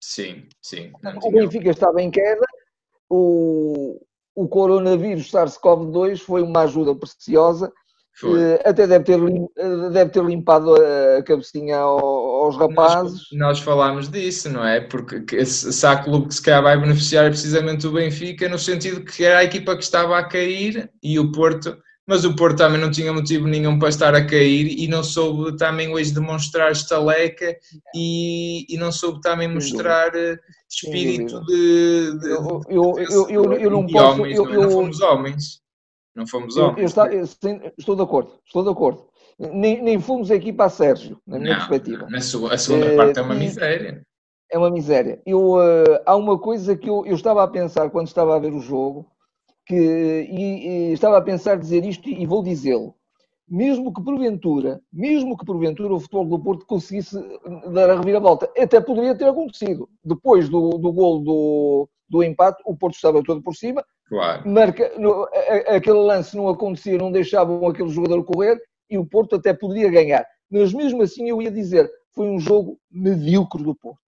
Sim, 0.00 0.48
sim. 0.60 0.90
O 1.22 1.30
Benfica 1.30 1.70
estava 1.70 2.02
em 2.02 2.10
queda, 2.10 2.44
o, 3.08 4.00
o 4.34 4.48
coronavírus 4.48 5.30
SARS-CoV-2 5.30 6.18
foi 6.18 6.42
uma 6.42 6.62
ajuda 6.62 6.94
preciosa 6.96 7.72
foi. 8.20 8.54
Até 8.64 8.86
deve 8.86 9.04
ter, 9.04 9.20
deve 9.92 10.10
ter 10.10 10.24
limpado 10.24 10.74
a 10.74 11.22
cabecinha 11.22 11.76
aos 11.78 12.56
rapazes. 12.56 13.12
Nós, 13.32 13.38
nós 13.38 13.60
falámos 13.60 14.08
disso, 14.08 14.50
não 14.50 14.66
é? 14.66 14.80
Porque 14.80 15.44
se 15.46 15.86
há 15.86 15.96
clube 15.96 16.28
que 16.28 16.34
se 16.34 16.42
calhar 16.42 16.62
vai 16.62 16.80
beneficiar 16.80 17.26
é 17.26 17.30
precisamente 17.30 17.86
o 17.86 17.92
Benfica, 17.92 18.48
no 18.48 18.58
sentido 18.58 19.04
que 19.04 19.24
era 19.24 19.38
a 19.38 19.44
equipa 19.44 19.76
que 19.76 19.84
estava 19.84 20.18
a 20.18 20.24
cair 20.24 20.90
e 21.00 21.18
o 21.18 21.30
Porto, 21.30 21.78
mas 22.08 22.24
o 22.24 22.34
Porto 22.34 22.56
também 22.56 22.80
não 22.80 22.90
tinha 22.90 23.12
motivo 23.12 23.46
nenhum 23.46 23.78
para 23.78 23.90
estar 23.90 24.14
a 24.14 24.24
cair 24.24 24.66
e 24.66 24.88
não 24.88 25.04
soube 25.04 25.56
também 25.56 25.92
hoje 25.92 26.12
demonstrar 26.12 26.72
estaleca 26.72 27.56
e, 27.94 28.66
e 28.68 28.76
não 28.78 28.90
soube 28.90 29.20
também 29.20 29.46
mostrar 29.46 30.12
eh, 30.16 30.38
espírito 30.68 31.40
de, 31.44 32.18
de, 32.18 32.30
eu, 32.30 32.62
eu, 32.68 32.94
eu, 32.98 33.28
eu, 33.30 33.52
eu 33.52 33.70
não 33.70 33.86
posso. 33.86 34.22
Homens, 34.22 34.38
eu, 34.38 34.50
eu, 34.50 34.62
não 34.62 34.70
fomos 34.70 35.00
homens. 35.02 35.67
Não 36.18 36.26
fomos 36.26 36.56
homens. 36.56 36.96
Eu, 36.96 37.04
eu, 37.04 37.20
eu, 37.20 37.72
estou 37.78 37.94
de 37.94 38.02
acordo, 38.02 38.32
estou 38.44 38.64
de 38.64 38.70
acordo. 38.70 39.06
Nem, 39.38 39.80
nem 39.80 40.00
fomos 40.00 40.32
aqui 40.32 40.52
para 40.52 40.68
Sérgio, 40.68 41.16
na 41.24 41.38
minha 41.38 41.52
não, 41.52 41.58
perspectiva. 41.58 42.10
Na 42.10 42.20
sua, 42.20 42.54
a 42.54 42.58
segunda 42.58 42.86
é, 42.86 42.96
parte 42.96 43.20
é 43.20 43.22
uma 43.22 43.36
miséria. 43.36 44.02
É 44.50 44.58
uma 44.58 44.68
miséria. 44.68 45.22
Eu, 45.24 45.52
uh, 45.52 46.00
há 46.04 46.16
uma 46.16 46.36
coisa 46.36 46.76
que 46.76 46.90
eu, 46.90 47.06
eu 47.06 47.14
estava 47.14 47.44
a 47.44 47.46
pensar 47.46 47.88
quando 47.90 48.08
estava 48.08 48.34
a 48.34 48.38
ver 48.40 48.52
o 48.52 48.58
jogo, 48.58 49.06
que, 49.64 49.76
e, 49.76 50.88
e 50.88 50.92
estava 50.92 51.18
a 51.18 51.22
pensar 51.22 51.56
dizer 51.56 51.84
isto 51.84 52.08
e 52.08 52.26
vou 52.26 52.42
dizê-lo. 52.42 52.96
Mesmo 53.48 53.94
que 53.94 54.02
porventura, 54.02 54.80
mesmo 54.92 55.38
que 55.38 55.46
porventura 55.46 55.94
o 55.94 56.00
futebol 56.00 56.26
do 56.26 56.42
Porto 56.42 56.66
conseguisse 56.66 57.16
dar 57.72 57.90
a 57.90 57.96
reviravolta, 57.96 58.50
até 58.58 58.80
poderia 58.80 59.14
ter 59.14 59.28
acontecido. 59.28 59.88
Depois 60.04 60.48
do, 60.48 60.70
do 60.78 60.92
gol 60.92 61.22
do, 61.22 61.88
do 62.08 62.22
empate, 62.22 62.62
o 62.64 62.76
Porto 62.76 62.94
estava 62.94 63.22
todo 63.22 63.42
por 63.42 63.54
cima, 63.54 63.84
Claro. 64.08 64.48
Marca, 64.48 64.90
no, 64.98 65.24
a, 65.24 65.76
aquele 65.76 65.98
lance 65.98 66.36
não 66.36 66.48
acontecia, 66.48 66.96
não 66.96 67.12
deixavam 67.12 67.66
aquele 67.66 67.90
jogador 67.90 68.24
correr 68.24 68.58
e 68.90 68.96
o 68.96 69.04
Porto 69.04 69.36
até 69.36 69.52
poderia 69.52 69.90
ganhar. 69.90 70.26
Mas 70.50 70.72
mesmo 70.72 71.02
assim 71.02 71.28
eu 71.28 71.42
ia 71.42 71.50
dizer, 71.50 71.90
foi 72.14 72.26
um 72.26 72.40
jogo 72.40 72.78
medíocre 72.90 73.62
do 73.62 73.74
Porto. 73.74 74.00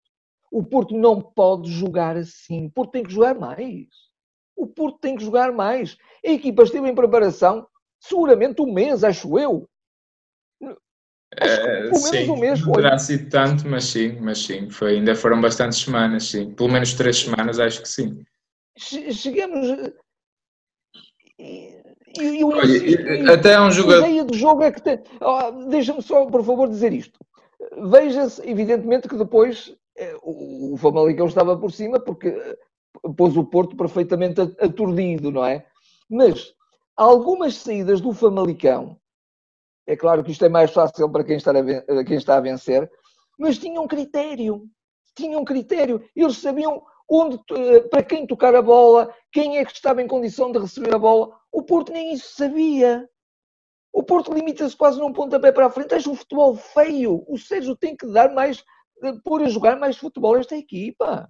O 0.50 0.64
Porto 0.64 0.96
não 0.96 1.20
pode 1.20 1.70
jogar 1.70 2.16
assim. 2.16 2.66
O 2.66 2.70
Porto 2.70 2.92
tem 2.92 3.04
que 3.04 3.12
jogar 3.12 3.34
mais. 3.38 3.86
O 4.56 4.66
Porto 4.66 4.98
tem 4.98 5.16
que 5.16 5.24
jogar 5.24 5.52
mais. 5.52 5.96
A 6.24 6.30
equipa 6.30 6.62
esteve 6.62 6.88
em 6.88 6.94
preparação 6.94 7.66
seguramente 8.00 8.62
um 8.62 8.72
mês, 8.72 9.04
acho 9.04 9.38
eu. 9.38 9.68
É, 11.36 11.82
pelo 11.82 11.90
menos 11.90 12.08
sim, 12.08 12.30
um 12.30 12.36
mês 12.36 12.60
foi. 12.60 12.66
Não 12.68 12.82
terá 12.82 12.98
sido 12.98 13.30
tanto, 13.30 13.68
mas 13.68 13.84
sim, 13.84 14.18
mas 14.20 14.38
sim. 14.38 14.68
Foi, 14.68 14.96
ainda 14.96 15.14
foram 15.14 15.40
bastantes 15.40 15.78
semanas, 15.78 16.24
sim. 16.24 16.50
Pelo 16.52 16.70
menos 16.70 16.92
três 16.94 17.18
semanas, 17.18 17.60
acho 17.60 17.82
que 17.82 17.88
sim 17.88 18.24
chegamos. 19.12 19.92
E, 21.38 22.44
Olha, 22.44 23.34
até 23.34 23.60
um 23.60 23.70
jogador. 23.70 24.04
A 24.04 24.08
ideia 24.08 24.24
do 24.24 24.34
jogo 24.34 24.62
é 24.62 24.72
que 24.72 24.82
tem. 24.82 25.00
Oh, 25.20 25.68
Deixa-me 25.68 26.02
só, 26.02 26.26
por 26.26 26.44
favor, 26.44 26.68
dizer 26.68 26.92
isto. 26.92 27.18
Veja-se, 27.90 28.48
evidentemente, 28.48 29.08
que 29.08 29.16
depois 29.16 29.74
eh, 29.96 30.16
o 30.22 30.76
Famalicão 30.78 31.26
estava 31.26 31.56
por 31.56 31.70
cima 31.70 32.00
porque 32.00 32.28
eh, 32.28 32.58
pôs 33.16 33.36
o 33.36 33.44
Porto 33.44 33.76
perfeitamente 33.76 34.40
aturdido, 34.40 35.30
não 35.30 35.44
é? 35.44 35.64
Mas 36.08 36.52
algumas 36.96 37.54
saídas 37.54 38.00
do 38.00 38.12
Famalicão, 38.12 38.98
é 39.90 39.96
claro 39.96 40.22
que 40.22 40.30
isto 40.30 40.44
é 40.44 40.48
mais 40.48 40.70
fácil 40.70 41.10
para 41.10 41.24
quem 41.24 41.36
está 41.36 41.50
a, 41.50 42.04
quem 42.04 42.16
está 42.16 42.36
a 42.36 42.40
vencer, 42.40 42.88
mas 43.36 43.58
tinham 43.58 43.88
critério. 43.88 44.62
Tinham 45.16 45.44
critério. 45.44 46.00
Eles 46.14 46.36
sabiam 46.36 46.80
onde, 47.08 47.40
eh, 47.50 47.80
para 47.88 48.04
quem 48.04 48.24
tocar 48.24 48.54
a 48.54 48.62
bola, 48.62 49.12
quem 49.32 49.58
é 49.58 49.64
que 49.64 49.72
estava 49.72 50.00
em 50.00 50.06
condição 50.06 50.52
de 50.52 50.60
receber 50.60 50.94
a 50.94 50.98
bola. 50.98 51.36
O 51.50 51.64
Porto 51.64 51.90
nem 51.90 52.14
isso 52.14 52.36
sabia. 52.36 53.08
O 53.92 54.04
Porto 54.04 54.32
limita-se 54.32 54.76
quase 54.76 55.00
num 55.00 55.12
pontapé 55.12 55.50
para 55.50 55.66
a 55.66 55.70
frente. 55.70 55.92
Acho 55.92 56.12
um 56.12 56.14
futebol 56.14 56.54
feio. 56.54 57.24
O 57.26 57.36
Sérgio 57.36 57.74
tem 57.74 57.96
que 57.96 58.06
dar 58.06 58.32
mais, 58.32 58.62
eh, 59.02 59.12
pôr 59.24 59.42
a 59.42 59.48
jogar 59.48 59.76
mais 59.76 59.96
futebol 59.96 60.36
esta 60.36 60.54
equipa. 60.56 61.28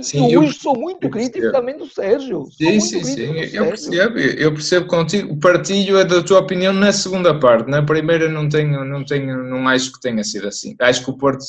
Sim, 0.00 0.32
eu, 0.32 0.44
eu 0.44 0.52
sou 0.52 0.78
muito 0.78 1.08
crítico 1.10 1.50
também 1.50 1.76
do 1.76 1.86
Sérgio. 1.86 2.46
Sim, 2.56 2.80
sim, 2.80 3.02
sim. 3.02 3.34
Eu 3.52 3.66
percebo, 3.66 4.18
eu 4.18 4.52
percebo 4.52 4.86
contigo. 4.86 5.38
Partilho 5.38 5.98
a 5.98 6.04
da 6.04 6.22
tua 6.22 6.38
opinião 6.38 6.72
na 6.72 6.92
segunda 6.92 7.38
parte. 7.38 7.68
Na 7.68 7.82
primeira 7.82 8.28
não 8.28 8.48
tenho, 8.48 8.84
não 8.84 9.04
tenho, 9.04 9.42
não 9.42 9.68
acho 9.68 9.92
que 9.92 10.00
tenha 10.00 10.22
sido 10.22 10.46
assim. 10.48 10.76
Acho 10.80 11.04
que 11.04 11.10
o 11.10 11.16
Porto 11.16 11.42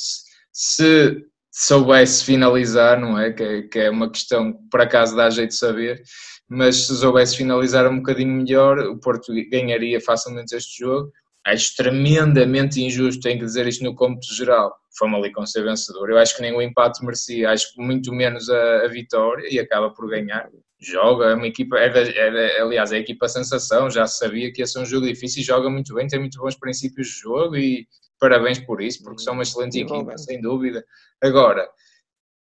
se 0.52 1.24
soubesse 1.52 2.24
finalizar, 2.24 3.00
não 3.00 3.18
é? 3.18 3.30
Que, 3.32 3.42
é? 3.42 3.62
que, 3.62 3.78
é 3.78 3.90
uma 3.90 4.10
questão 4.10 4.52
que 4.52 4.58
por 4.70 4.80
acaso 4.80 5.14
dá 5.14 5.30
jeito 5.30 5.50
de 5.50 5.56
saber, 5.56 6.02
mas 6.48 6.86
se 6.86 6.96
soubesse 6.96 7.36
finalizar 7.36 7.86
um 7.88 7.98
bocadinho 7.98 8.32
melhor, 8.32 8.78
o 8.78 8.98
Porto 8.98 9.32
ganharia 9.50 10.00
facilmente 10.00 10.56
este 10.56 10.80
jogo. 10.80 11.12
Acho 11.44 11.74
tremendamente 11.76 12.80
injusto, 12.80 13.20
tenho 13.20 13.38
que 13.38 13.44
dizer 13.44 13.66
isto 13.66 13.82
no 13.82 13.94
cômputo 13.94 14.32
geral. 14.32 14.72
Fomos 14.96 15.18
ali 15.18 15.32
com 15.32 15.44
ser 15.44 15.64
vencedor. 15.64 16.10
Eu 16.10 16.18
acho 16.18 16.36
que 16.36 16.42
nem 16.42 16.54
o 16.54 16.62
empate 16.62 17.04
merecia, 17.04 17.50
acho 17.50 17.72
muito 17.76 18.12
menos 18.12 18.48
a, 18.48 18.84
a 18.84 18.88
vitória 18.88 19.48
e 19.50 19.58
acaba 19.58 19.90
por 19.90 20.08
ganhar. 20.08 20.48
Joga, 20.80 21.26
é 21.26 21.34
uma 21.34 21.46
equipa, 21.46 21.78
é, 21.78 21.86
é, 21.86 22.60
aliás, 22.60 22.92
é 22.92 22.96
a 22.96 23.00
equipa 23.00 23.28
sensação, 23.28 23.88
já 23.88 24.06
sabia 24.06 24.52
que 24.52 24.60
ia 24.60 24.66
ser 24.66 24.80
um 24.80 24.84
jogo 24.84 25.06
difícil 25.06 25.42
e 25.42 25.44
joga 25.44 25.70
muito 25.70 25.94
bem, 25.94 26.08
tem 26.08 26.18
muito 26.18 26.38
bons 26.38 26.56
princípios 26.56 27.06
de 27.06 27.20
jogo 27.20 27.56
e 27.56 27.86
parabéns 28.18 28.58
por 28.58 28.82
isso, 28.82 29.02
porque 29.02 29.22
são 29.22 29.34
uma 29.34 29.44
excelente 29.44 29.80
equipa, 29.80 30.18
sem 30.18 30.40
dúvida. 30.40 30.84
Agora, 31.20 31.68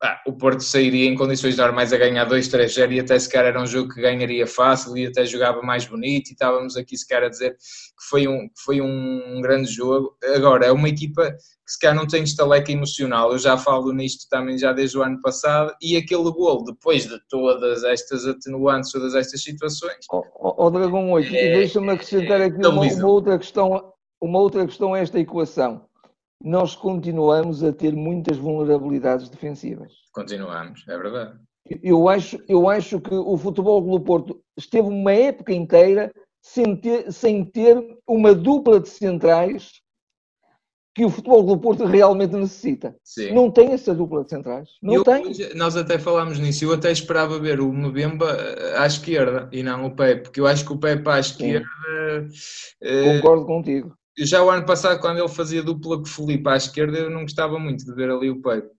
ah, 0.04 0.20
o 0.28 0.34
Porto 0.34 0.62
sairia 0.62 1.08
em 1.08 1.16
condições 1.16 1.56
normais 1.56 1.94
a 1.94 1.98
ganhar 1.98 2.28
2-3-0 2.28 2.92
e 2.92 3.00
até 3.00 3.18
sequer 3.18 3.46
era 3.46 3.62
um 3.62 3.66
jogo 3.66 3.94
que 3.94 4.02
ganharia 4.02 4.46
fácil 4.46 4.98
e 4.98 5.06
até 5.06 5.26
jogava 5.26 5.62
mais 5.62 5.86
bonito 5.86 6.30
e 6.30 6.34
estávamos 6.34 6.76
aqui 6.76 6.98
sequer 6.98 7.24
a 7.24 7.30
dizer 7.30 7.52
que 7.52 8.10
foi 8.10 8.28
um, 8.28 8.50
que 8.50 8.62
foi 8.66 8.82
um 8.82 9.40
grande 9.42 9.72
jogo. 9.72 10.14
Agora, 10.36 10.66
é 10.66 10.72
uma 10.74 10.90
equipa 10.90 11.32
que 11.32 11.72
sequer 11.72 11.96
não 11.96 12.06
tem 12.06 12.22
estaleca 12.22 12.70
emocional, 12.70 13.32
eu 13.32 13.40
já 13.40 13.58
falo 13.58 13.94
nisto 13.94 14.28
também 14.30 14.58
já 14.58 14.74
desde 14.74 14.98
o 14.98 15.04
ano 15.04 15.22
passado, 15.22 15.74
e 15.82 15.96
aquele 15.96 16.30
gol, 16.32 16.66
depois 16.66 17.08
de 17.08 17.18
todas 17.30 17.86
estas 17.86 18.28
atenuantes, 18.28 18.92
todas 18.92 19.16
estas 19.16 19.42
situações... 19.42 20.06
Ó 20.12 20.22
oh, 20.36 20.66
oh, 20.66 20.70
Dragão 20.70 21.12
8, 21.12 21.34
é, 21.34 21.54
deixa-me 21.54 21.92
acrescentar 21.92 22.42
aqui 22.42 22.58
é, 22.62 22.68
uma, 22.68 22.82
uma, 22.82 23.08
outra 23.08 23.40
questão, 23.40 23.94
uma 24.20 24.40
outra 24.40 24.66
questão 24.66 24.94
a 24.94 25.00
esta 25.00 25.18
equação 25.18 25.86
nós 26.44 26.76
continuamos 26.76 27.64
a 27.64 27.72
ter 27.72 27.94
muitas 27.96 28.38
vulnerabilidades 28.38 29.30
defensivas. 29.30 29.94
Continuamos, 30.12 30.84
é 30.90 30.98
verdade. 30.98 31.40
Eu 31.82 32.10
acho, 32.10 32.38
eu 32.50 32.68
acho 32.68 33.00
que 33.00 33.16
o 33.16 33.38
Futebol 33.38 33.82
do 33.82 34.02
Porto 34.02 34.42
esteve 34.58 34.90
uma 34.90 35.14
época 35.14 35.54
inteira 35.54 36.14
sem 36.42 36.76
ter, 36.76 37.10
sem 37.14 37.46
ter 37.46 37.82
uma 38.06 38.36
dupla 38.36 38.82
de 38.82 38.90
centrais 38.90 39.72
que 40.94 41.06
o 41.06 41.10
Futebol 41.10 41.42
do 41.42 41.58
Porto 41.58 41.86
realmente 41.86 42.36
necessita. 42.36 42.94
Sim. 43.02 43.32
Não 43.34 43.50
tem 43.50 43.72
essa 43.72 43.96
dupla 43.96 44.26
de 44.26 44.30
centrais. 44.30 44.70
Não 44.82 44.96
eu, 44.96 45.04
tem. 45.04 45.34
Nós 45.56 45.78
até 45.78 45.98
falámos 45.98 46.38
nisso. 46.38 46.66
Eu 46.66 46.74
até 46.74 46.92
esperava 46.92 47.40
ver 47.40 47.62
o 47.62 47.72
Mbemba 47.72 48.30
eh, 48.30 48.78
à 48.78 48.86
esquerda 48.86 49.50
e 49.52 49.64
não 49.64 49.86
o 49.86 49.96
Pepe, 49.96 50.24
porque 50.24 50.42
eu 50.42 50.46
acho 50.46 50.66
que 50.66 50.74
o 50.74 50.78
Pepe 50.78 51.10
à 51.10 51.20
esquerda. 51.20 51.66
Eh, 52.82 53.22
Concordo 53.22 53.46
contigo 53.46 53.98
já 54.18 54.44
o 54.44 54.50
ano 54.50 54.66
passado, 54.66 55.00
quando 55.00 55.20
ele 55.20 55.30
fazia 55.30 55.64
dupla 55.64 55.98
com 55.98 56.04
o 56.04 56.08
Felipe 56.08 56.50
à 56.50 56.56
esquerda, 56.56 56.98
eu 56.98 57.10
não 57.10 57.22
gostava 57.22 57.58
muito 57.58 57.86
de 57.86 57.94
ver 57.94 58.10
ali 58.10 58.30
o 58.30 58.42
Pepe. 58.42 58.70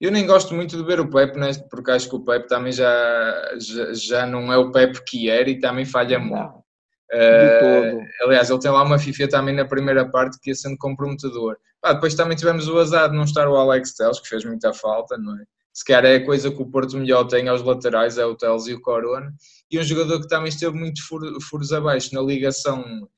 Eu 0.00 0.12
nem 0.12 0.26
gosto 0.26 0.54
muito 0.54 0.76
de 0.76 0.82
ver 0.84 1.00
o 1.00 1.10
Pepe, 1.10 1.38
né, 1.38 1.50
porque 1.70 1.90
acho 1.90 2.08
que 2.08 2.14
o 2.14 2.24
Pepe 2.24 2.46
também 2.46 2.72
já, 2.72 3.56
já, 3.58 3.92
já 3.92 4.26
não 4.26 4.52
é 4.52 4.56
o 4.56 4.70
Pepe 4.70 5.04
que 5.04 5.28
era 5.28 5.50
e 5.50 5.58
também 5.58 5.84
falha 5.84 6.18
muito. 6.18 6.58
Uh, 7.12 8.04
aliás, 8.22 8.50
ele 8.50 8.60
tem 8.60 8.70
lá 8.70 8.82
uma 8.82 8.98
FIFA 8.98 9.28
também 9.28 9.54
na 9.54 9.64
primeira 9.64 10.08
parte 10.08 10.38
que 10.40 10.50
ia 10.50 10.54
sendo 10.54 10.76
comprometedor. 10.76 11.56
Ah, 11.82 11.94
depois 11.94 12.14
também 12.14 12.36
tivemos 12.36 12.68
o 12.68 12.78
azar 12.78 13.10
de 13.10 13.16
não 13.16 13.24
estar 13.24 13.48
o 13.48 13.56
Alex 13.56 13.94
Teles, 13.94 14.20
que 14.20 14.28
fez 14.28 14.44
muita 14.44 14.72
falta, 14.72 15.16
não 15.16 15.34
é? 15.38 15.44
Se 15.72 15.84
calhar 15.84 16.04
é 16.04 16.16
a 16.16 16.24
coisa 16.24 16.50
que 16.50 16.60
o 16.60 16.66
Porto 16.66 16.96
melhor 16.96 17.24
tem 17.24 17.48
aos 17.48 17.62
laterais, 17.62 18.18
é 18.18 18.26
o 18.26 18.34
Teles 18.34 18.66
e 18.66 18.74
o 18.74 18.80
Corona. 18.80 19.32
E 19.70 19.78
um 19.78 19.82
jogador 19.82 20.20
que 20.20 20.28
também 20.28 20.48
esteve 20.48 20.76
muito 20.76 21.00
furos 21.40 21.72
abaixo 21.72 22.14
na 22.14 22.20
ligação 22.20 23.08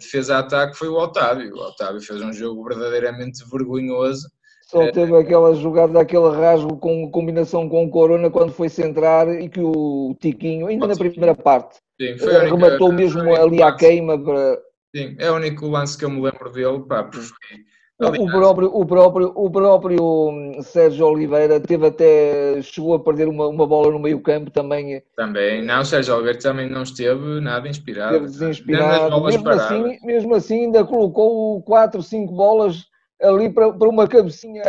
defesa-ataque 0.00 0.76
foi 0.76 0.88
o 0.88 0.96
Otávio. 0.96 1.54
O 1.54 1.60
Otávio 1.60 2.00
fez 2.00 2.20
um 2.20 2.32
jogo 2.32 2.64
verdadeiramente 2.64 3.44
vergonhoso. 3.50 4.28
Só 4.66 4.82
eh, 4.82 4.92
teve 4.92 5.16
aquela 5.16 5.54
jogada, 5.54 6.00
aquele 6.00 6.28
rasgo 6.30 6.76
com 6.78 7.10
combinação 7.10 7.68
com 7.68 7.84
o 7.84 7.90
Corona 7.90 8.30
quando 8.30 8.52
foi 8.52 8.68
centrar 8.68 9.28
e 9.28 9.48
que 9.48 9.60
o 9.60 10.16
Tiquinho, 10.20 10.66
ainda 10.66 10.86
na 10.86 10.96
primeira 10.96 11.34
parte, 11.34 11.76
Sim, 12.00 12.18
foi 12.18 12.32
rematou 12.38 12.90
mesmo 12.90 13.34
ali 13.34 13.62
à 13.62 13.74
queima 13.74 14.18
para. 14.18 14.58
Sim, 14.94 15.16
é 15.18 15.30
o 15.30 15.36
único 15.36 15.68
lance 15.68 15.98
que 15.98 16.04
eu 16.04 16.10
me 16.10 16.20
lembro 16.20 16.50
dele, 16.50 16.80
pá, 16.88 17.04
preferi 17.04 17.64
o 18.08 18.30
próprio, 18.30 18.70
o, 18.74 18.86
próprio, 18.86 19.32
o 19.34 19.50
próprio 19.50 20.30
hum, 20.30 20.62
Sérgio 20.62 21.06
Oliveira 21.06 21.60
teve 21.60 21.86
até, 21.86 22.60
chegou 22.62 22.94
a 22.94 23.00
perder 23.00 23.28
uma, 23.28 23.48
uma 23.48 23.66
bola 23.66 23.90
no 23.92 23.98
meio 23.98 24.20
campo 24.20 24.50
também. 24.50 25.02
Também, 25.16 25.64
não, 25.64 25.80
o 25.80 25.84
Sérgio 25.84 26.14
Oliveira 26.14 26.38
também 26.38 26.68
não 26.68 26.82
esteve 26.82 27.40
nada 27.40 27.68
inspirado. 27.68 28.16
Esteve 28.16 28.30
desinspirado, 28.30 29.24
mesmo 29.24 29.48
assim, 29.48 29.98
mesmo 30.02 30.34
assim 30.34 30.64
ainda 30.64 30.84
colocou 30.84 31.62
4, 31.62 32.02
5 32.02 32.32
bolas 32.32 32.84
ali 33.22 33.50
para, 33.50 33.72
para 33.72 33.88
uma 33.88 34.08
cabecinha, 34.08 34.62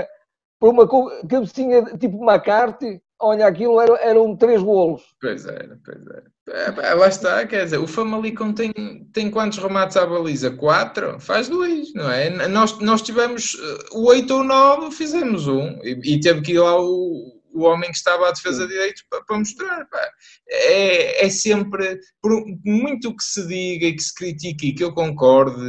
para 0.60 0.70
uma 0.70 0.88
cabecinha 1.28 1.84
tipo 1.98 2.24
McCarthy, 2.24 3.02
olha, 3.20 3.48
aquilo 3.48 3.80
era, 3.80 3.94
eram 4.02 4.36
três 4.36 4.62
golos. 4.62 5.04
Pois 5.20 5.46
era, 5.46 5.80
pois 5.84 6.06
era. 6.08 6.35
É, 6.48 6.94
lá 6.94 7.08
está, 7.08 7.46
quer 7.48 7.64
dizer, 7.64 7.80
o 7.80 7.88
Famalicão 7.88 8.54
tem, 8.54 8.72
tem 9.12 9.32
quantos 9.32 9.58
remates 9.58 9.98
à 9.98 10.06
baliza? 10.06 10.52
Quatro? 10.52 11.20
Faz 11.20 11.50
dois, 11.50 11.92
não 11.94 12.12
é? 12.12 12.48
Nós, 12.48 12.78
nós 12.80 13.02
tivemos 13.02 13.58
eh, 13.60 13.86
oito 13.94 14.36
ou 14.36 14.44
nove, 14.44 14.96
fizemos 14.96 15.48
um, 15.48 15.80
e, 15.84 16.16
e 16.16 16.20
teve 16.20 16.42
que 16.42 16.52
ir 16.52 16.60
lá 16.60 16.80
o, 16.80 17.42
o 17.52 17.64
homem 17.64 17.90
que 17.90 17.98
estava 17.98 18.28
à 18.28 18.32
defesa 18.32 18.68
de 18.68 18.74
direito 18.74 19.02
para, 19.10 19.24
para 19.24 19.40
mostrar. 19.40 19.86
Pá. 19.90 20.12
É, 20.48 21.26
é 21.26 21.30
sempre, 21.30 22.00
por 22.22 22.44
muito 22.64 23.16
que 23.16 23.24
se 23.24 23.48
diga 23.48 23.88
e 23.88 23.96
que 23.96 24.04
se 24.04 24.14
critique, 24.14 24.68
e 24.68 24.76
que 24.76 24.84
eu 24.84 24.94
concorde 24.94 25.60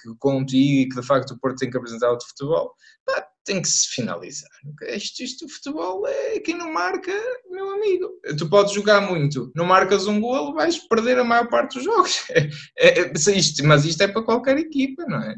que, 0.00 0.14
contigo 0.18 0.80
e 0.80 0.88
que 0.88 1.00
de 1.00 1.06
facto 1.06 1.32
o 1.32 1.38
Porto 1.38 1.58
tem 1.58 1.70
que 1.70 1.76
apresentar 1.76 2.10
o 2.10 2.16
de 2.16 2.26
futebol, 2.26 2.72
pá, 3.06 3.24
tem 3.44 3.60
que 3.60 3.68
se 3.68 3.88
finalizar. 3.88 4.50
Isto, 4.88 5.22
isto, 5.22 5.44
o 5.44 5.48
futebol 5.48 6.06
é 6.06 6.40
quem 6.40 6.56
não 6.56 6.72
marca, 6.72 7.12
meu 7.50 7.70
amigo. 7.72 8.08
Tu 8.38 8.48
podes 8.48 8.72
jogar 8.72 9.00
muito, 9.00 9.52
não 9.54 9.64
marcas 9.64 10.06
um 10.06 10.20
golo, 10.20 10.54
vais 10.54 10.78
perder 10.78 11.18
a 11.18 11.24
maior 11.24 11.48
parte 11.48 11.74
dos 11.74 11.84
jogos. 11.84 12.24
É, 12.76 13.00
é, 13.00 13.12
isto, 13.14 13.64
mas 13.64 13.84
isto 13.84 14.02
é 14.02 14.08
para 14.08 14.22
qualquer 14.22 14.58
equipa, 14.58 15.04
não 15.06 15.20
é? 15.20 15.36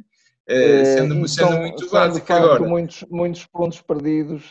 É, 0.48 0.84
sendo, 0.84 1.14
sendo 1.14 1.28
são, 1.28 1.60
muito 1.60 1.90
básico 1.90 2.32
agora. 2.32 2.64
Muitos, 2.64 3.04
muitos 3.10 3.44
pontos 3.46 3.80
perdidos. 3.82 4.50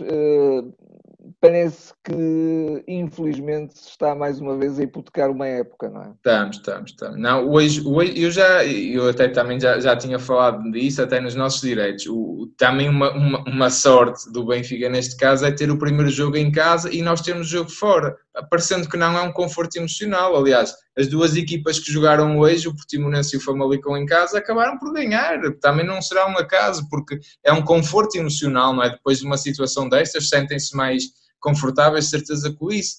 Parece 1.40 1.94
que, 2.04 2.84
infelizmente, 2.88 3.78
se 3.78 3.90
está 3.90 4.16
mais 4.16 4.40
uma 4.40 4.58
vez 4.58 4.80
a 4.80 4.84
hipotecar 4.84 5.30
uma 5.30 5.46
época, 5.46 5.90
não 5.90 6.02
é? 6.02 6.12
Estamos, 6.12 6.58
estamos, 6.58 6.92
estamos. 6.92 7.20
Não, 7.20 7.50
hoje, 7.50 7.86
hoje 7.86 8.22
eu 8.22 8.32
já, 8.32 8.66
eu 8.66 9.10
até 9.10 9.28
também 9.28 9.60
já, 9.60 9.80
já 9.80 9.96
tinha 9.96 10.18
falado 10.18 10.72
disso, 10.72 11.02
até 11.02 11.20
nos 11.20 11.36
nossos 11.36 11.62
direitos. 11.62 12.06
O, 12.08 12.52
também 12.58 12.90
uma, 12.90 13.12
uma, 13.12 13.44
uma, 13.48 13.70
sorte 13.70 14.32
do 14.32 14.46
Benfica, 14.46 14.90
neste 14.90 15.18
caso, 15.18 15.46
é 15.46 15.52
ter 15.52 15.70
o 15.70 15.78
primeiro 15.78 16.10
jogo 16.10 16.38
em 16.38 16.52
casa 16.52 16.94
e 16.94 17.02
nós 17.02 17.22
temos 17.22 17.48
o 17.48 17.52
jogo 17.52 17.70
fora. 17.70 18.16
Parecendo 18.50 18.90
que 18.90 18.98
não 18.98 19.18
é 19.18 19.22
um 19.22 19.32
conforto 19.32 19.76
emocional. 19.78 20.36
Aliás, 20.36 20.74
as 20.98 21.08
duas 21.08 21.36
equipas 21.36 21.80
que 21.80 21.92
jogaram 21.92 22.40
hoje, 22.40 22.68
o 22.68 22.74
Portimonense 22.74 23.36
e 23.36 23.38
o 23.38 23.42
Famalicão 23.42 23.98
em 23.98 24.06
casa, 24.06 24.38
acabaram 24.38 24.78
por 24.80 24.94
ganhar. 24.94 25.40
Também 25.60 25.86
não 25.86 26.02
será 26.02 26.28
um 26.28 26.38
acaso, 26.38 26.88
porque 26.90 27.20
é 27.44 27.52
um 27.52 27.62
conforto 27.62 28.16
emocional, 28.18 28.74
não 28.74 28.84
é? 28.84 28.90
Depois 28.90 29.20
de 29.20 29.26
uma 29.26 29.38
situação 29.38 29.90
destas, 29.90 30.30
sentem-se 30.30 30.76
mais 30.76 31.04
confortáveis, 31.40 32.10
certeza 32.10 32.54
com 32.54 32.72
isso. 32.72 32.96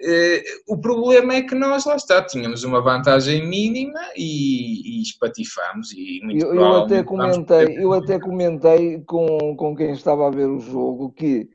Eh, 0.00 0.42
o 0.68 0.78
problema 0.78 1.34
é 1.34 1.42
que 1.42 1.54
nós, 1.54 1.86
lá 1.86 1.96
está, 1.96 2.22
tínhamos 2.22 2.64
uma 2.64 2.82
vantagem 2.82 3.46
mínima 3.46 4.00
e, 4.16 4.98
e 4.98 5.02
espatifamos. 5.02 5.92
E 5.92 6.20
eu, 6.38 6.54
eu, 6.54 6.76
até 6.82 7.02
comentei, 7.02 7.78
eu 7.78 7.92
até 7.92 8.18
comentei 8.18 9.00
com, 9.00 9.56
com 9.56 9.74
quem 9.74 9.92
estava 9.92 10.26
a 10.26 10.30
ver 10.30 10.48
o 10.48 10.60
jogo 10.60 11.12
que 11.12 11.48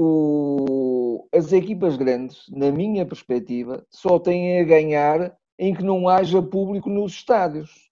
o, 0.00 1.26
as 1.34 1.52
equipas 1.52 1.96
grandes, 1.96 2.44
na 2.50 2.70
minha 2.70 3.04
perspectiva, 3.04 3.84
só 3.90 4.16
têm 4.16 4.60
a 4.60 4.64
ganhar 4.64 5.36
em 5.58 5.74
que 5.74 5.82
não 5.82 6.08
haja 6.08 6.40
público 6.40 6.88
nos 6.88 7.12
estádios. 7.12 7.90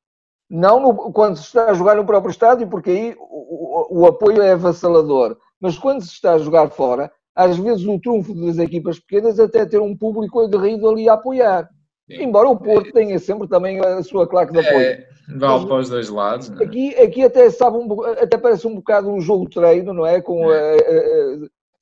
Não 0.48 0.78
no, 0.78 0.94
quando 1.12 1.36
se 1.36 1.42
está 1.42 1.70
a 1.70 1.74
jogar 1.74 1.96
no 1.96 2.06
próprio 2.06 2.30
estádio, 2.30 2.68
porque 2.68 2.90
aí 2.90 3.16
o, 3.18 3.98
o, 3.98 4.02
o 4.02 4.06
apoio 4.06 4.40
é 4.40 4.52
avassalador. 4.52 5.36
Mas 5.60 5.76
quando 5.76 6.02
se 6.02 6.12
está 6.12 6.34
a 6.34 6.38
jogar 6.38 6.70
fora, 6.70 7.10
às 7.34 7.58
vezes 7.58 7.84
o 7.84 7.98
trunfo 7.98 8.32
das 8.34 8.58
equipas 8.58 9.00
pequenas 9.00 9.40
até 9.40 9.66
ter 9.66 9.80
um 9.80 9.96
público 9.96 10.38
aguerrido 10.40 10.88
ali 10.88 11.08
a 11.08 11.14
apoiar. 11.14 11.68
Sim. 12.08 12.22
Embora 12.22 12.48
o 12.48 12.56
Porto 12.56 12.92
tenha 12.92 13.18
sempre 13.18 13.48
também 13.48 13.80
a 13.80 14.00
sua 14.04 14.28
claque 14.28 14.52
de 14.52 14.60
apoio. 14.60 14.80
É, 14.80 15.08
vale 15.36 15.66
para 15.66 15.78
os 15.78 15.88
dois 15.88 16.08
lados. 16.08 16.52
É? 16.52 16.62
Aqui, 16.62 16.94
aqui 16.94 17.24
até, 17.24 17.50
sabe 17.50 17.78
um, 17.78 18.04
até 18.04 18.38
parece 18.38 18.64
um 18.68 18.76
bocado 18.76 19.10
um 19.10 19.20
jogo 19.20 19.50
treino, 19.50 19.92
não 19.92 20.06
é? 20.06 20.20
Com, 20.20 20.52
é. 20.52 20.76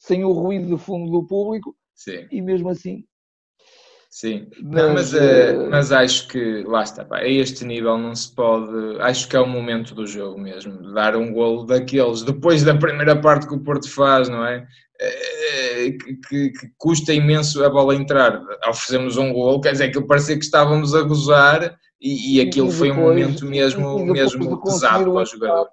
Sem 0.06 0.22
o 0.22 0.32
ruído 0.32 0.66
de 0.66 0.82
fundo 0.82 1.10
do 1.10 1.26
público. 1.26 1.74
Sim. 1.94 2.26
E 2.30 2.42
mesmo 2.42 2.68
assim. 2.68 3.04
Sim, 4.10 4.46
mas, 4.62 4.84
não, 4.84 4.94
mas, 4.94 5.14
uh, 5.14 5.70
mas 5.70 5.90
acho 5.90 6.28
que 6.28 6.62
lá 6.64 6.84
está, 6.84 7.04
pá, 7.04 7.18
a 7.18 7.28
este 7.28 7.64
nível 7.64 7.96
não 7.96 8.14
se 8.14 8.32
pode. 8.32 9.00
Acho 9.00 9.26
que 9.26 9.34
é 9.34 9.40
o 9.40 9.46
momento 9.46 9.94
do 9.94 10.06
jogo 10.06 10.38
mesmo, 10.38 10.92
dar 10.92 11.16
um 11.16 11.32
golo 11.32 11.64
daqueles, 11.64 12.22
depois 12.22 12.62
da 12.62 12.76
primeira 12.76 13.18
parte 13.18 13.48
que 13.48 13.54
o 13.54 13.60
Porto 13.60 13.90
faz, 13.90 14.28
não 14.28 14.44
é? 14.46 14.66
Eh, 15.00 15.90
que, 16.28 16.50
que, 16.50 16.68
custa 16.76 17.12
imenso 17.12 17.64
a 17.64 17.70
bola 17.70 17.96
entrar. 17.96 18.40
Oferecemos 18.68 19.16
um 19.16 19.32
gol, 19.32 19.60
quer 19.60 19.72
dizer, 19.72 19.90
que 19.90 20.00
parecia 20.02 20.38
que 20.38 20.44
estávamos 20.44 20.94
a 20.94 21.02
gozar 21.02 21.76
e, 22.00 22.36
e 22.36 22.40
aquilo 22.42 22.68
e 22.68 22.70
depois, 22.70 22.78
foi 22.78 22.90
um 22.92 23.08
momento 23.08 23.46
mesmo, 23.46 24.04
mesmo 24.04 24.62
pesado 24.62 25.12
para 25.12 25.22
o 25.22 25.26
jogador 25.26 25.68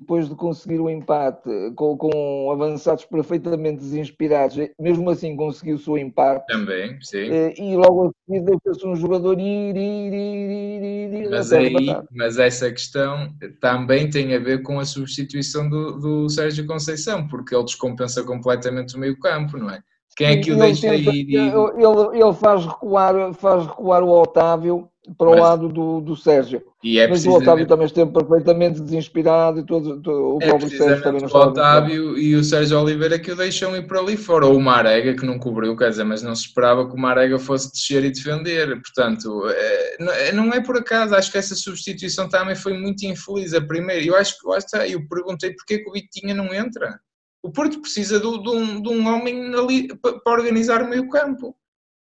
depois 0.00 0.28
de 0.28 0.34
conseguir 0.34 0.80
o 0.80 0.88
empate 0.88 1.48
com, 1.76 1.96
com, 1.96 2.50
avançados 2.50 3.04
perfeitamente 3.04 3.80
desinspirados, 3.80 4.56
mesmo 4.80 5.10
assim 5.10 5.36
conseguiu 5.36 5.76
o 5.76 5.78
seu 5.78 5.98
empate. 5.98 6.46
Também, 6.46 6.98
sim. 7.02 7.30
Eh, 7.30 7.54
e 7.58 7.76
logo 7.76 8.06
a 8.06 8.10
seguir 8.24 8.44
deixa-se 8.46 8.86
um 8.86 8.96
jogador 8.96 9.38
ir, 9.38 9.76
ir, 9.76 10.12
ir, 10.12 10.82
ir, 10.82 11.22
ir 11.22 11.30
mas, 11.30 11.52
aí, 11.52 11.74
mas 12.10 12.38
essa 12.38 12.70
questão 12.70 13.32
também 13.60 14.08
tem 14.08 14.34
a 14.34 14.38
ver 14.38 14.62
com 14.62 14.80
a 14.80 14.86
substituição 14.86 15.68
do, 15.68 15.98
do 15.98 16.28
Sérgio 16.30 16.66
Conceição, 16.66 17.28
porque 17.28 17.54
ele 17.54 17.64
descompensa 17.64 18.24
completamente 18.24 18.96
o 18.96 18.98
meio 18.98 19.18
campo, 19.18 19.58
não 19.58 19.68
é? 19.68 19.82
Quem 20.16 20.26
é 20.26 20.36
que 20.38 20.52
o 20.52 20.58
deixa 20.58 20.88
tenta, 20.88 21.10
ir? 21.10 21.34
Ele, 21.34 22.22
ele, 22.22 22.34
faz, 22.34 22.64
recuar, 22.66 23.32
faz 23.34 23.66
recuar 23.66 24.02
o 24.02 24.10
Otávio 24.10 24.88
para 25.16 25.28
o 25.28 25.30
mas, 25.32 25.40
lado 25.40 25.68
do, 25.68 26.00
do 26.00 26.16
Sérgio. 26.16 26.62
É 26.84 27.06
mas 27.06 27.24
o 27.26 27.32
Otávio 27.32 27.66
também 27.66 27.86
esteve 27.86 28.10
perfeitamente 28.10 28.80
desinspirado 28.80 29.60
e 29.60 29.66
todo, 29.66 30.00
todo 30.00 30.36
o 30.36 30.38
é 30.42 30.46
próprio 30.46 30.70
Sérgio 30.70 31.02
também 31.02 31.20
não 31.20 31.26
estava. 31.26 31.46
O 31.46 31.50
Otávio 31.50 32.18
e 32.18 32.34
o 32.34 32.44
Sérgio 32.44 32.80
Oliveira 32.80 33.18
que 33.18 33.32
o 33.32 33.36
deixam 33.36 33.76
ir 33.76 33.86
para 33.86 34.00
ali 34.00 34.16
fora. 34.16 34.46
Ou 34.46 34.56
o 34.56 34.60
Marega 34.60 35.14
que 35.14 35.26
não 35.26 35.38
cobriu, 35.38 35.76
quer 35.76 35.90
dizer, 35.90 36.04
mas 36.04 36.22
não 36.22 36.34
se 36.34 36.46
esperava 36.46 36.88
que 36.88 36.94
o 36.94 36.98
Marega 36.98 37.38
fosse 37.38 37.72
descer 37.72 38.04
e 38.04 38.10
defender. 38.10 38.80
Portanto, 38.80 39.42
é, 39.48 40.28
é 40.28 40.32
não 40.32 40.52
é 40.52 40.60
por 40.60 40.76
acaso, 40.76 41.14
acho 41.14 41.30
que 41.30 41.38
essa 41.38 41.54
substituição 41.54 42.28
também 42.28 42.54
foi 42.54 42.74
muito 42.76 43.04
infeliz. 43.04 43.52
A 43.54 43.60
primeira, 43.60 44.04
eu 44.04 44.16
acho 44.16 44.38
que 44.38 44.46
lá 44.46 44.58
está, 44.58 44.86
eu 44.86 45.06
perguntei 45.08 45.52
porque 45.52 45.78
que 45.78 45.88
o 45.88 45.92
Vitinha 45.92 46.34
não 46.34 46.54
entra. 46.54 46.98
O 47.42 47.50
Porto 47.50 47.80
precisa 47.80 48.20
de, 48.20 48.42
de, 48.42 48.48
um, 48.50 48.82
de 48.82 48.88
um 48.88 49.08
homem 49.08 49.54
ali 49.54 49.88
para, 49.96 50.18
para 50.20 50.32
organizar 50.32 50.82
o 50.82 50.88
meio 50.88 51.08
campo. 51.08 51.56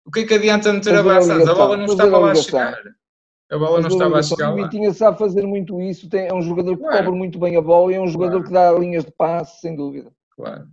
O 0.04 0.10
que 0.10 0.20
é 0.20 0.24
que 0.24 0.34
adianta 0.34 0.72
meter 0.72 0.96
a 0.96 1.02
Barça? 1.02 1.34
A 1.34 1.54
bola 1.54 1.76
não 1.76 1.84
estava 1.84 2.18
lá 2.18 2.32
a 2.32 2.34
chegar. 2.34 2.82
A 3.50 3.58
bola 3.58 3.80
não 3.80 3.88
estava 3.88 4.18
a 4.18 4.22
chegar. 4.22 4.52
O 4.52 4.56
Vitinha 4.56 4.92
sabe 4.92 5.18
fazer 5.18 5.46
muito 5.46 5.80
isso, 5.80 6.08
tem, 6.08 6.26
é 6.26 6.34
um 6.34 6.42
jogador 6.42 6.76
que 6.76 6.82
claro. 6.82 7.04
cobre 7.04 7.18
muito 7.18 7.38
bem 7.38 7.56
a 7.56 7.60
bola 7.60 7.92
e 7.92 7.96
é 7.96 8.00
um 8.00 8.08
jogador 8.08 8.42
claro. 8.42 8.46
que 8.46 8.52
dá 8.52 8.72
linhas 8.72 9.04
de 9.04 9.12
passe, 9.12 9.60
sem 9.60 9.76
dúvida. 9.76 10.10
Claro. 10.34 10.66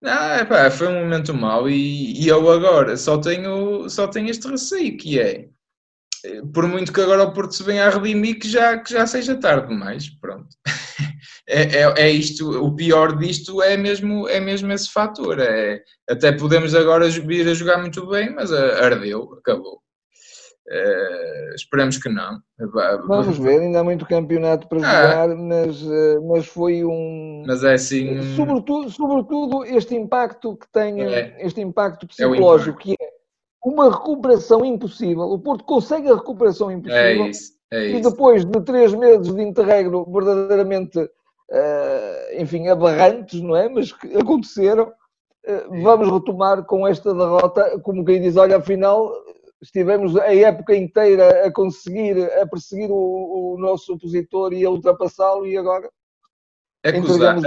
Não, 0.00 0.36
epá, 0.36 0.70
foi 0.70 0.88
um 0.88 1.00
momento 1.00 1.32
mau 1.34 1.68
e, 1.68 2.20
e 2.20 2.28
eu 2.28 2.50
agora 2.50 2.96
só 2.96 3.18
tenho, 3.18 3.88
só 3.88 4.08
tenho 4.08 4.30
este 4.30 4.48
receio 4.48 4.96
que 4.96 5.20
é 5.20 5.48
por 6.52 6.66
muito 6.68 6.92
que 6.92 7.00
agora 7.00 7.24
o 7.24 7.32
Porto 7.32 7.54
se 7.54 7.62
venha 7.62 7.86
a 7.86 7.90
redimir 7.90 8.38
que 8.38 8.48
já, 8.48 8.78
que 8.78 8.92
já 8.92 9.06
seja 9.06 9.36
tarde 9.36 9.68
demais, 9.68 10.08
pronto. 10.08 10.48
É, 11.48 11.62
é, 11.62 11.94
é, 11.96 12.10
isto, 12.10 12.50
o 12.50 12.74
pior 12.74 13.16
disto 13.16 13.62
é 13.62 13.76
mesmo, 13.76 14.28
é 14.28 14.40
mesmo 14.40 14.72
esse 14.72 14.90
fator. 14.90 15.38
É, 15.38 15.82
até 16.08 16.32
podemos 16.32 16.74
agora 16.74 17.08
vir 17.08 17.48
a 17.48 17.54
jogar 17.54 17.78
muito 17.78 18.06
bem, 18.06 18.34
mas 18.34 18.52
ardeu, 18.52 19.34
acabou. 19.38 19.82
Uh, 20.68 21.54
esperemos 21.56 21.98
que 21.98 22.08
não. 22.08 22.38
Vamos 23.06 23.36
ver, 23.36 23.60
ainda 23.60 23.80
há 23.80 23.84
muito 23.84 24.06
campeonato 24.06 24.68
para 24.68 24.78
ah, 24.78 24.80
jogar, 24.80 25.36
mas, 25.36 25.82
eh, 25.82 26.20
mas 26.20 26.46
foi 26.46 26.84
um. 26.84 27.42
Mas 27.44 27.64
é 27.64 27.74
assim. 27.74 28.22
Sobretudo, 28.36 28.88
sobretudo 28.88 29.64
este 29.64 29.96
impacto 29.96 30.56
que 30.56 30.66
tem, 30.72 31.02
é, 31.02 31.44
este 31.44 31.60
impacto 31.60 32.06
é 32.06 32.06
psicológico, 32.06 32.78
é 32.78 32.82
que 32.82 32.92
é 32.92 33.08
uma 33.64 33.90
recuperação 33.90 34.64
impossível. 34.64 35.24
O 35.24 35.38
Porto 35.40 35.64
consegue 35.64 36.08
a 36.08 36.14
recuperação 36.14 36.70
impossível. 36.70 37.24
É 37.24 37.28
isso, 37.28 37.52
é. 37.72 37.90
E 37.90 38.00
depois 38.00 38.44
de 38.44 38.60
três 38.60 38.94
meses 38.94 39.34
de 39.34 39.42
interregno 39.42 40.04
verdadeiramente, 40.04 40.98
uh, 40.98 42.38
enfim, 42.38 42.68
aberrantes, 42.68 43.40
não 43.40 43.56
é? 43.56 43.68
Mas 43.68 43.92
que 43.92 44.14
aconteceram, 44.16 44.84
uh, 44.84 45.82
vamos 45.82 46.12
retomar 46.12 46.64
com 46.64 46.86
esta 46.86 47.14
derrota, 47.14 47.80
como 47.80 48.04
quem 48.04 48.20
diz, 48.20 48.36
olha, 48.36 48.58
afinal 48.58 49.10
estivemos 49.62 50.16
a 50.16 50.34
época 50.34 50.76
inteira 50.76 51.46
a 51.46 51.52
conseguir, 51.52 52.22
a 52.40 52.46
perseguir 52.46 52.90
o, 52.90 53.54
o 53.54 53.58
nosso 53.58 53.94
opositor 53.94 54.52
e 54.52 54.64
a 54.64 54.70
ultrapassá-lo 54.70 55.46
e 55.46 55.56
agora 55.56 55.88
Acusar, 56.84 57.38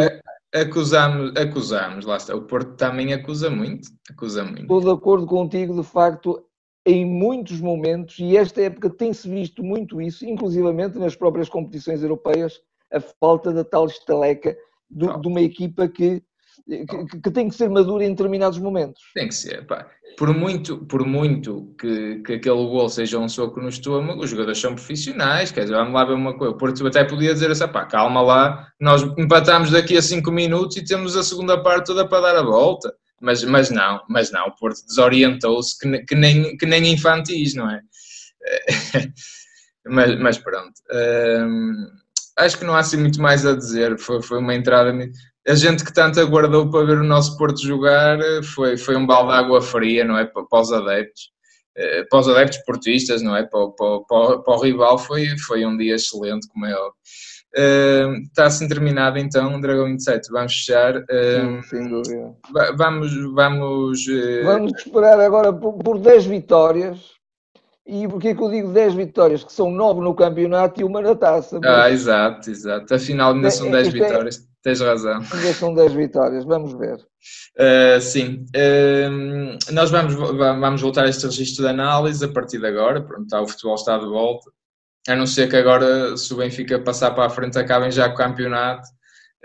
acusamos, 0.53 1.35
acusamos, 1.35 2.05
lá 2.05 2.15
está. 2.15 2.33
O 2.33 2.43
Porto 2.43 2.77
também 2.77 3.13
acusa 3.13 3.49
muito, 3.49 3.89
acusa 4.09 4.45
muito. 4.45 4.61
Estou 4.61 4.79
de 4.79 4.89
acordo 4.89 5.27
contigo, 5.27 5.75
de 5.75 5.83
facto, 5.85 6.41
em 6.85 7.03
muitos 7.05 7.59
momentos, 7.59 8.19
e 8.19 8.37
esta 8.37 8.61
época 8.61 8.89
tem-se 8.89 9.27
visto 9.27 9.63
muito 9.63 9.99
isso, 9.99 10.25
inclusivamente 10.25 10.99
nas 10.99 11.15
próprias 11.15 11.49
competições 11.49 12.03
europeias, 12.03 12.61
a 12.93 12.99
falta 12.99 13.51
da 13.51 13.63
tal 13.63 13.87
estaleca 13.87 14.55
do, 14.89 15.19
de 15.19 15.27
uma 15.27 15.41
equipa 15.41 15.87
que 15.87 16.21
que, 16.67 17.19
que, 17.21 17.31
tem 17.31 17.49
que 17.49 17.55
ser 17.55 17.69
maduro 17.69 18.03
em 18.03 18.09
determinados 18.09 18.57
momentos. 18.57 19.01
Tem 19.13 19.27
que 19.27 19.35
ser, 19.35 19.65
pá. 19.65 19.87
Por 20.17 20.33
muito, 20.33 20.77
por 20.85 21.05
muito 21.05 21.75
que, 21.77 22.21
que 22.25 22.33
aquele 22.33 22.55
gol 22.55 22.87
seja 22.87 23.19
um 23.19 23.27
soco 23.27 23.59
no 23.59 23.69
estômago, 23.69 24.23
os 24.23 24.29
jogadores 24.29 24.59
são 24.59 24.73
profissionais, 24.73 25.51
quer 25.51 25.61
dizer, 25.61 25.75
vamos 25.75 25.93
lá 25.93 26.05
ver 26.05 26.13
uma 26.13 26.37
coisa. 26.37 26.53
O 26.53 26.57
Porto 26.57 26.87
até 26.87 27.03
podia 27.03 27.33
dizer 27.33 27.51
assim, 27.51 27.67
pá, 27.67 27.85
calma 27.85 28.21
lá, 28.21 28.67
nós 28.79 29.03
empatamos 29.17 29.71
daqui 29.71 29.97
a 29.97 30.01
5 30.01 30.31
minutos 30.31 30.77
e 30.77 30.85
temos 30.85 31.15
a 31.17 31.23
segunda 31.23 31.61
parte 31.61 31.87
toda 31.87 32.07
para 32.07 32.21
dar 32.21 32.37
a 32.37 32.43
volta. 32.43 32.93
Mas, 33.21 33.43
mas 33.43 33.69
não, 33.69 34.03
mas 34.09 34.31
não, 34.31 34.47
o 34.47 34.55
Porto 34.55 34.85
desorientou-se 34.85 35.77
que, 35.79 35.99
que, 35.99 36.15
nem, 36.15 36.57
que 36.57 36.65
nem 36.65 36.93
infantis, 36.93 37.53
não 37.53 37.69
é? 37.69 37.81
mas, 39.87 40.19
mas 40.19 40.37
pronto. 40.37 40.73
Hum, 40.91 41.87
acho 42.37 42.57
que 42.57 42.65
não 42.65 42.75
há 42.75 42.79
assim 42.79 42.97
muito 42.97 43.21
mais 43.21 43.45
a 43.45 43.55
dizer. 43.55 43.97
Foi, 43.97 44.21
foi 44.21 44.39
uma 44.39 44.53
entrada 44.53 44.91
a 45.47 45.53
gente 45.53 45.83
que 45.83 45.93
tanto 45.93 46.19
aguardou 46.19 46.69
para 46.69 46.85
ver 46.85 46.97
o 46.97 47.03
nosso 47.03 47.37
Porto 47.37 47.61
jogar 47.61 48.17
foi, 48.43 48.77
foi 48.77 48.95
um 48.95 49.05
balde 49.05 49.31
de 49.31 49.37
água 49.37 49.61
fria, 49.61 50.03
não 50.03 50.17
é? 50.17 50.25
Para, 50.25 50.43
para 50.43 50.59
os 50.59 50.71
adeptos, 50.71 51.29
eh, 51.75 52.03
para 52.09 52.19
os 52.19 52.27
adeptos 52.27 52.57
portistas, 52.65 53.21
não 53.21 53.35
é? 53.35 53.43
Para, 53.43 53.69
para, 53.69 53.99
para, 54.07 54.39
para 54.39 54.53
o 54.55 54.61
rival 54.61 54.97
foi, 54.97 55.37
foi 55.37 55.65
um 55.65 55.77
dia 55.77 55.95
excelente, 55.95 56.47
como 56.47 56.65
é 56.65 56.73
óbvio. 56.73 56.95
Uh, 57.57 58.21
está 58.23 58.47
assim 58.47 58.67
terminado 58.67 59.17
então, 59.17 59.61
Dragão 59.61 59.85
27. 59.85 60.29
Vamos 60.29 60.53
fechar. 60.53 60.97
Uh, 60.97 61.61
Sim, 61.61 61.61
sem 61.63 61.87
dúvida. 61.87 62.35
Vamos. 62.75 63.33
Vamos, 63.33 64.07
uh... 64.07 64.43
vamos 64.43 64.73
esperar 64.77 65.19
agora 65.19 65.53
por, 65.53 65.73
por 65.73 65.97
10 65.97 66.25
vitórias. 66.25 67.15
E 67.87 68.07
porquê 68.07 68.33
que 68.33 68.41
eu 68.41 68.49
digo 68.49 68.73
10 68.73 68.95
vitórias? 68.95 69.43
Que 69.43 69.53
são 69.53 69.69
9 69.69 70.01
no 70.01 70.15
campeonato 70.15 70.81
e 70.81 70.83
uma 70.83 71.01
na 71.01 71.15
taça. 71.15 71.59
Mas... 71.61 71.69
Ah, 71.69 71.91
exato, 71.91 72.49
exato. 72.49 72.93
Afinal, 72.93 73.33
ainda 73.33 73.51
são 73.51 73.69
10 73.69 73.87
é, 73.87 73.89
é, 73.89 73.93
vitórias. 73.93 74.37
É 74.37 74.55
Tens 74.65 74.81
razão. 74.81 75.21
Ainda 75.31 75.53
são 75.53 75.75
10 75.75 75.93
vitórias, 75.93 76.43
vamos 76.43 76.73
ver. 76.73 76.95
Uh, 76.95 78.01
sim, 78.01 78.47
uh, 78.55 79.71
nós 79.71 79.91
vamos, 79.91 80.15
vamos 80.15 80.81
voltar 80.81 81.05
a 81.05 81.07
este 81.09 81.27
registro 81.27 81.63
de 81.63 81.69
análise 81.69 82.25
a 82.25 82.27
partir 82.27 82.57
de 82.57 82.65
agora. 82.65 82.99
Pronto, 82.99 83.27
tá, 83.27 83.39
o 83.39 83.47
futebol 83.47 83.75
está 83.75 83.95
de 83.99 84.07
volta. 84.07 84.49
A 85.07 85.15
não 85.15 85.27
ser 85.27 85.49
que 85.49 85.55
agora, 85.55 86.17
se 86.17 86.33
o 86.33 86.37
Benfica 86.37 86.79
passar 86.79 87.11
para 87.11 87.25
a 87.25 87.29
frente, 87.29 87.57
acabem 87.59 87.91
já 87.91 88.07
com 88.09 88.15
o 88.15 88.17
campeonato. 88.17 88.87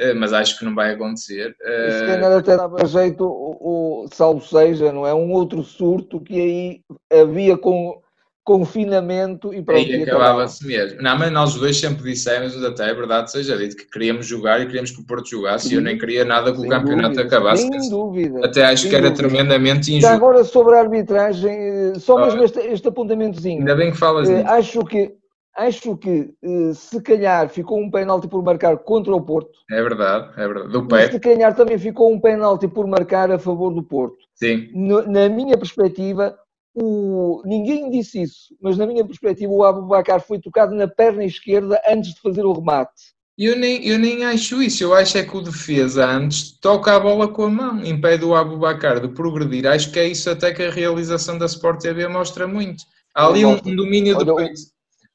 Uh, 0.00 0.16
mas 0.16 0.32
acho 0.32 0.58
que 0.58 0.64
não 0.64 0.74
vai 0.74 0.92
acontecer. 0.92 1.54
Uh, 1.60 1.92
se 1.92 2.06
calhar 2.06 2.32
até 2.32 2.56
dava 2.56 2.86
jeito, 2.86 3.22
o, 3.22 4.04
o, 4.04 4.08
salvo 4.10 4.40
seja, 4.40 4.90
não 4.90 5.06
é? 5.06 5.12
Um 5.12 5.30
outro 5.30 5.62
surto 5.62 6.18
que 6.20 6.40
aí 6.40 6.80
havia 7.12 7.58
com 7.58 8.00
confinamento 8.42 9.52
e 9.54 9.62
pronto. 9.62 9.86
E 9.86 10.02
acabava-se 10.02 10.66
mesmo. 10.66 11.00
Não, 11.00 11.18
mas 11.18 11.30
nós 11.30 11.54
dois 11.54 11.76
sempre 11.78 12.02
dissemos, 12.02 12.62
até 12.64 12.90
é 12.90 12.94
verdade 12.94 13.30
seja 13.30 13.56
dito, 13.56 13.76
que 13.76 13.84
queríamos 13.84 14.26
jogar 14.26 14.60
e 14.60 14.66
queríamos 14.66 14.90
que 14.90 15.00
o 15.00 15.06
Porto 15.06 15.28
jogasse 15.28 15.68
Sim. 15.68 15.74
e 15.74 15.76
eu 15.76 15.82
nem 15.82 15.98
queria 15.98 16.24
nada 16.24 16.52
que 16.52 16.58
o 16.58 16.68
campeonato 16.68 17.14
dúvida, 17.14 17.22
acabasse. 17.22 17.68
Sem 17.68 17.90
dúvida. 17.90 18.44
Até 18.44 18.64
acho 18.64 18.82
sem 18.82 18.90
que 18.90 18.96
era 18.96 19.10
dúvida. 19.10 19.28
tremendamente 19.28 19.90
injusto. 19.90 20.08
Já 20.08 20.14
agora 20.14 20.42
sobre 20.42 20.74
a 20.76 20.80
arbitragem, 20.80 21.52
eh, 21.52 21.92
só 21.98 22.18
mesmo 22.24 22.42
este, 22.42 22.58
este 22.60 22.88
apontamentozinho. 22.88 23.58
Ainda 23.58 23.76
bem 23.76 23.92
que 23.92 23.98
falas 23.98 24.28
uh, 24.28 24.46
Acho 24.46 24.84
que 24.84 25.19
Acho 25.56 25.96
que 25.96 26.32
uh, 26.42 26.74
se 26.74 27.02
calhar 27.02 27.48
ficou 27.48 27.80
um 27.80 27.90
penalti 27.90 28.28
por 28.28 28.42
marcar 28.42 28.78
contra 28.78 29.14
o 29.14 29.20
Porto. 29.20 29.50
É 29.70 29.82
verdade, 29.82 30.32
é 30.36 30.46
verdade. 30.46 30.72
Do 30.72 30.86
pé. 30.86 31.10
Se 31.10 31.18
calhar 31.18 31.54
também 31.54 31.78
ficou 31.78 32.12
um 32.12 32.20
penalti 32.20 32.68
por 32.68 32.86
marcar 32.86 33.30
a 33.30 33.38
favor 33.38 33.74
do 33.74 33.82
Porto. 33.82 34.18
Sim. 34.34 34.70
No, 34.72 35.02
na 35.02 35.28
minha 35.28 35.58
perspectiva, 35.58 36.38
o, 36.74 37.42
ninguém 37.44 37.90
disse 37.90 38.22
isso, 38.22 38.54
mas 38.60 38.78
na 38.78 38.86
minha 38.86 39.04
perspectiva 39.04 39.52
o 39.52 39.64
Abubacar 39.64 40.20
foi 40.20 40.38
tocado 40.38 40.74
na 40.74 40.86
perna 40.86 41.24
esquerda 41.24 41.80
antes 41.88 42.14
de 42.14 42.20
fazer 42.20 42.44
o 42.44 42.52
remate. 42.52 43.12
Eu 43.36 43.56
nem, 43.56 43.86
eu 43.86 43.98
nem 43.98 44.24
acho 44.24 44.62
isso, 44.62 44.84
eu 44.84 44.94
acho 44.94 45.16
é 45.16 45.24
que 45.24 45.36
o 45.36 45.40
defesa 45.40 46.06
antes 46.06 46.52
toca 46.60 46.94
a 46.94 47.00
bola 47.00 47.26
com 47.26 47.44
a 47.44 47.50
mão, 47.50 47.84
impede 47.84 48.24
o 48.24 48.34
Abubacar 48.34 49.00
de 49.00 49.08
progredir. 49.08 49.66
Acho 49.66 49.90
que 49.90 49.98
é 49.98 50.06
isso 50.06 50.28
até 50.30 50.52
que 50.52 50.62
a 50.62 50.70
realização 50.70 51.38
da 51.38 51.46
Sport 51.46 51.80
TV 51.80 52.06
mostra 52.06 52.46
muito. 52.46 52.84
Há 53.14 53.26
ali 53.26 53.44
um, 53.44 53.58
um 53.64 53.74
domínio 53.74 54.16
de 54.18 54.34
peito. 54.34 54.60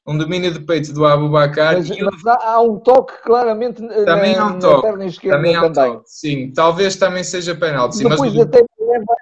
Um 0.06 0.16
domínio 0.16 0.52
de 0.52 0.60
peito 0.60 0.92
do 0.92 1.04
Abubacar. 1.04 1.74
Mas, 1.74 1.88
mas 1.88 2.26
há, 2.26 2.52
há, 2.52 2.60
um 2.60 2.78
toque 2.78 3.14
claramente 3.22 3.82
também 4.04 4.36
na, 4.36 4.42
há 4.42 4.46
um 4.46 4.58
toque. 4.58 4.76
na 4.76 4.82
perna 4.82 5.06
esquerda 5.06 5.36
também. 5.36 5.54
Há 5.56 5.62
um 5.64 5.72
também. 5.72 5.92
Toque. 5.94 6.04
Sim, 6.06 6.52
talvez 6.54 6.96
também 6.96 7.24
seja 7.24 7.54
penalti. 7.54 7.98
Depois 7.98 8.32
mas... 8.32 8.46
até 8.46 8.64
leva, 8.78 9.14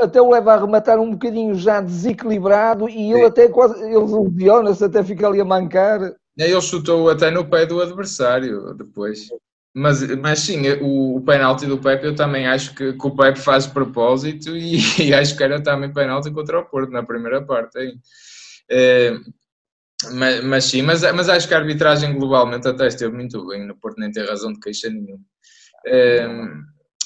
até 0.00 0.22
o 0.22 0.30
leva 0.30 0.54
a 0.54 0.56
rematar 0.56 0.98
um 0.98 1.10
bocadinho 1.10 1.54
já 1.54 1.80
desequilibrado 1.80 2.88
e 2.88 3.10
ele 3.12 3.20
sim. 3.20 3.26
até 3.26 3.48
quase, 3.48 3.82
ele 3.82 3.98
lesiona-se, 3.98 4.84
até 4.84 5.04
fica 5.04 5.26
ali 5.28 5.40
a 5.40 5.44
mancar. 5.44 6.14
Ele 6.38 6.60
chutou 6.62 7.10
até 7.10 7.30
no 7.30 7.44
pé 7.44 7.66
do 7.66 7.82
adversário 7.82 8.72
depois. 8.74 9.28
Mas, 9.72 10.02
mas 10.16 10.40
sim, 10.40 10.62
o, 10.80 11.16
o 11.16 11.20
penalti 11.20 11.64
do 11.64 11.78
Pepe 11.78 12.06
eu 12.06 12.14
também 12.14 12.46
acho 12.46 12.74
que, 12.74 12.92
que 12.92 13.06
o 13.06 13.14
Pepe 13.14 13.38
faz 13.38 13.66
propósito 13.66 14.56
e, 14.56 14.78
e, 14.98 15.14
acho 15.14 15.36
que 15.36 15.44
era 15.44 15.62
também 15.62 15.92
penalti 15.92 16.30
contra 16.30 16.58
o 16.58 16.64
Porto 16.64 16.90
na 16.90 17.04
primeira 17.04 17.40
parte. 17.42 17.78
É, 18.68 19.16
mas, 20.12 20.44
mas, 20.44 20.64
sim, 20.64 20.82
mas, 20.82 21.02
mas 21.12 21.28
acho 21.28 21.46
que 21.46 21.54
a 21.54 21.58
arbitragem 21.58 22.14
globalmente 22.14 22.66
até 22.68 22.86
esteve 22.86 23.14
muito 23.14 23.46
bem, 23.46 23.66
no 23.66 23.76
Porto 23.76 23.98
nem 23.98 24.10
tem 24.10 24.24
razão 24.24 24.52
de 24.52 24.60
queixa 24.60 24.88
nenhuma. 24.88 25.24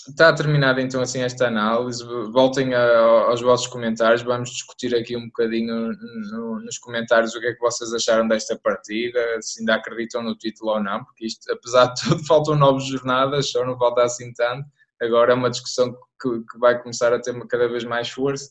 Está 0.07 0.35
terminada 0.35 0.83
então 0.83 1.01
assim 1.01 1.23
esta 1.23 1.47
análise. 1.47 2.05
Voltem 2.31 2.75
a, 2.75 2.99
aos 3.27 3.41
vossos 3.41 3.67
comentários. 3.67 4.23
Vamos 4.23 4.51
discutir 4.51 4.95
aqui 4.95 5.17
um 5.17 5.27
bocadinho 5.27 5.93
no, 6.31 6.61
nos 6.61 6.79
comentários 6.79 7.35
o 7.35 7.41
que 7.41 7.47
é 7.47 7.55
que 7.55 7.61
vocês 7.61 7.93
acharam 7.93 8.29
desta 8.29 8.59
partida, 8.59 9.19
se 9.41 9.61
ainda 9.61 9.77
acreditam 9.77 10.23
no 10.23 10.37
título 10.37 10.73
ou 10.73 10.83
não, 10.83 11.03
porque 11.05 11.27
isto, 11.27 11.51
apesar 11.51 11.87
de 11.87 12.03
tudo, 12.03 12.25
faltam 12.29 12.55
nove 12.55 12.85
jornadas, 12.85 13.51
só 13.51 13.65
não 13.65 13.79
falta 13.79 14.03
assim 14.03 14.31
tanto. 14.35 14.67
agora 15.01 15.33
é 15.33 15.35
uma 15.35 15.51
discussão 15.51 15.91
que, 16.21 16.29
que 16.53 16.59
vai 16.59 16.81
começar 16.81 17.13
a 17.13 17.21
ter 17.21 17.35
cada 17.47 17.67
vez 17.67 17.85
mais 17.85 18.11
força. 18.11 18.51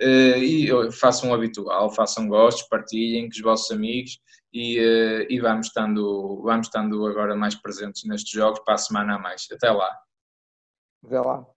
Uh, 0.00 0.38
e 0.38 0.92
façam 0.92 1.30
o 1.30 1.34
habitual, 1.34 1.88
façam 1.94 2.26
gostos, 2.26 2.68
partilhem 2.68 3.28
com 3.28 3.34
os 3.34 3.40
vossos 3.40 3.70
amigos 3.70 4.18
e, 4.52 4.80
uh, 4.80 5.26
e 5.30 5.40
vamos, 5.40 5.68
estando, 5.68 6.42
vamos 6.42 6.66
estando 6.66 7.06
agora 7.06 7.36
mais 7.36 7.54
presentes 7.54 8.04
nestes 8.04 8.32
jogos 8.32 8.60
para 8.64 8.74
a 8.74 8.78
semana 8.78 9.14
a 9.14 9.18
mais. 9.18 9.46
Até 9.52 9.70
lá. 9.70 9.96
Até 11.04 11.20
lá. 11.20 11.53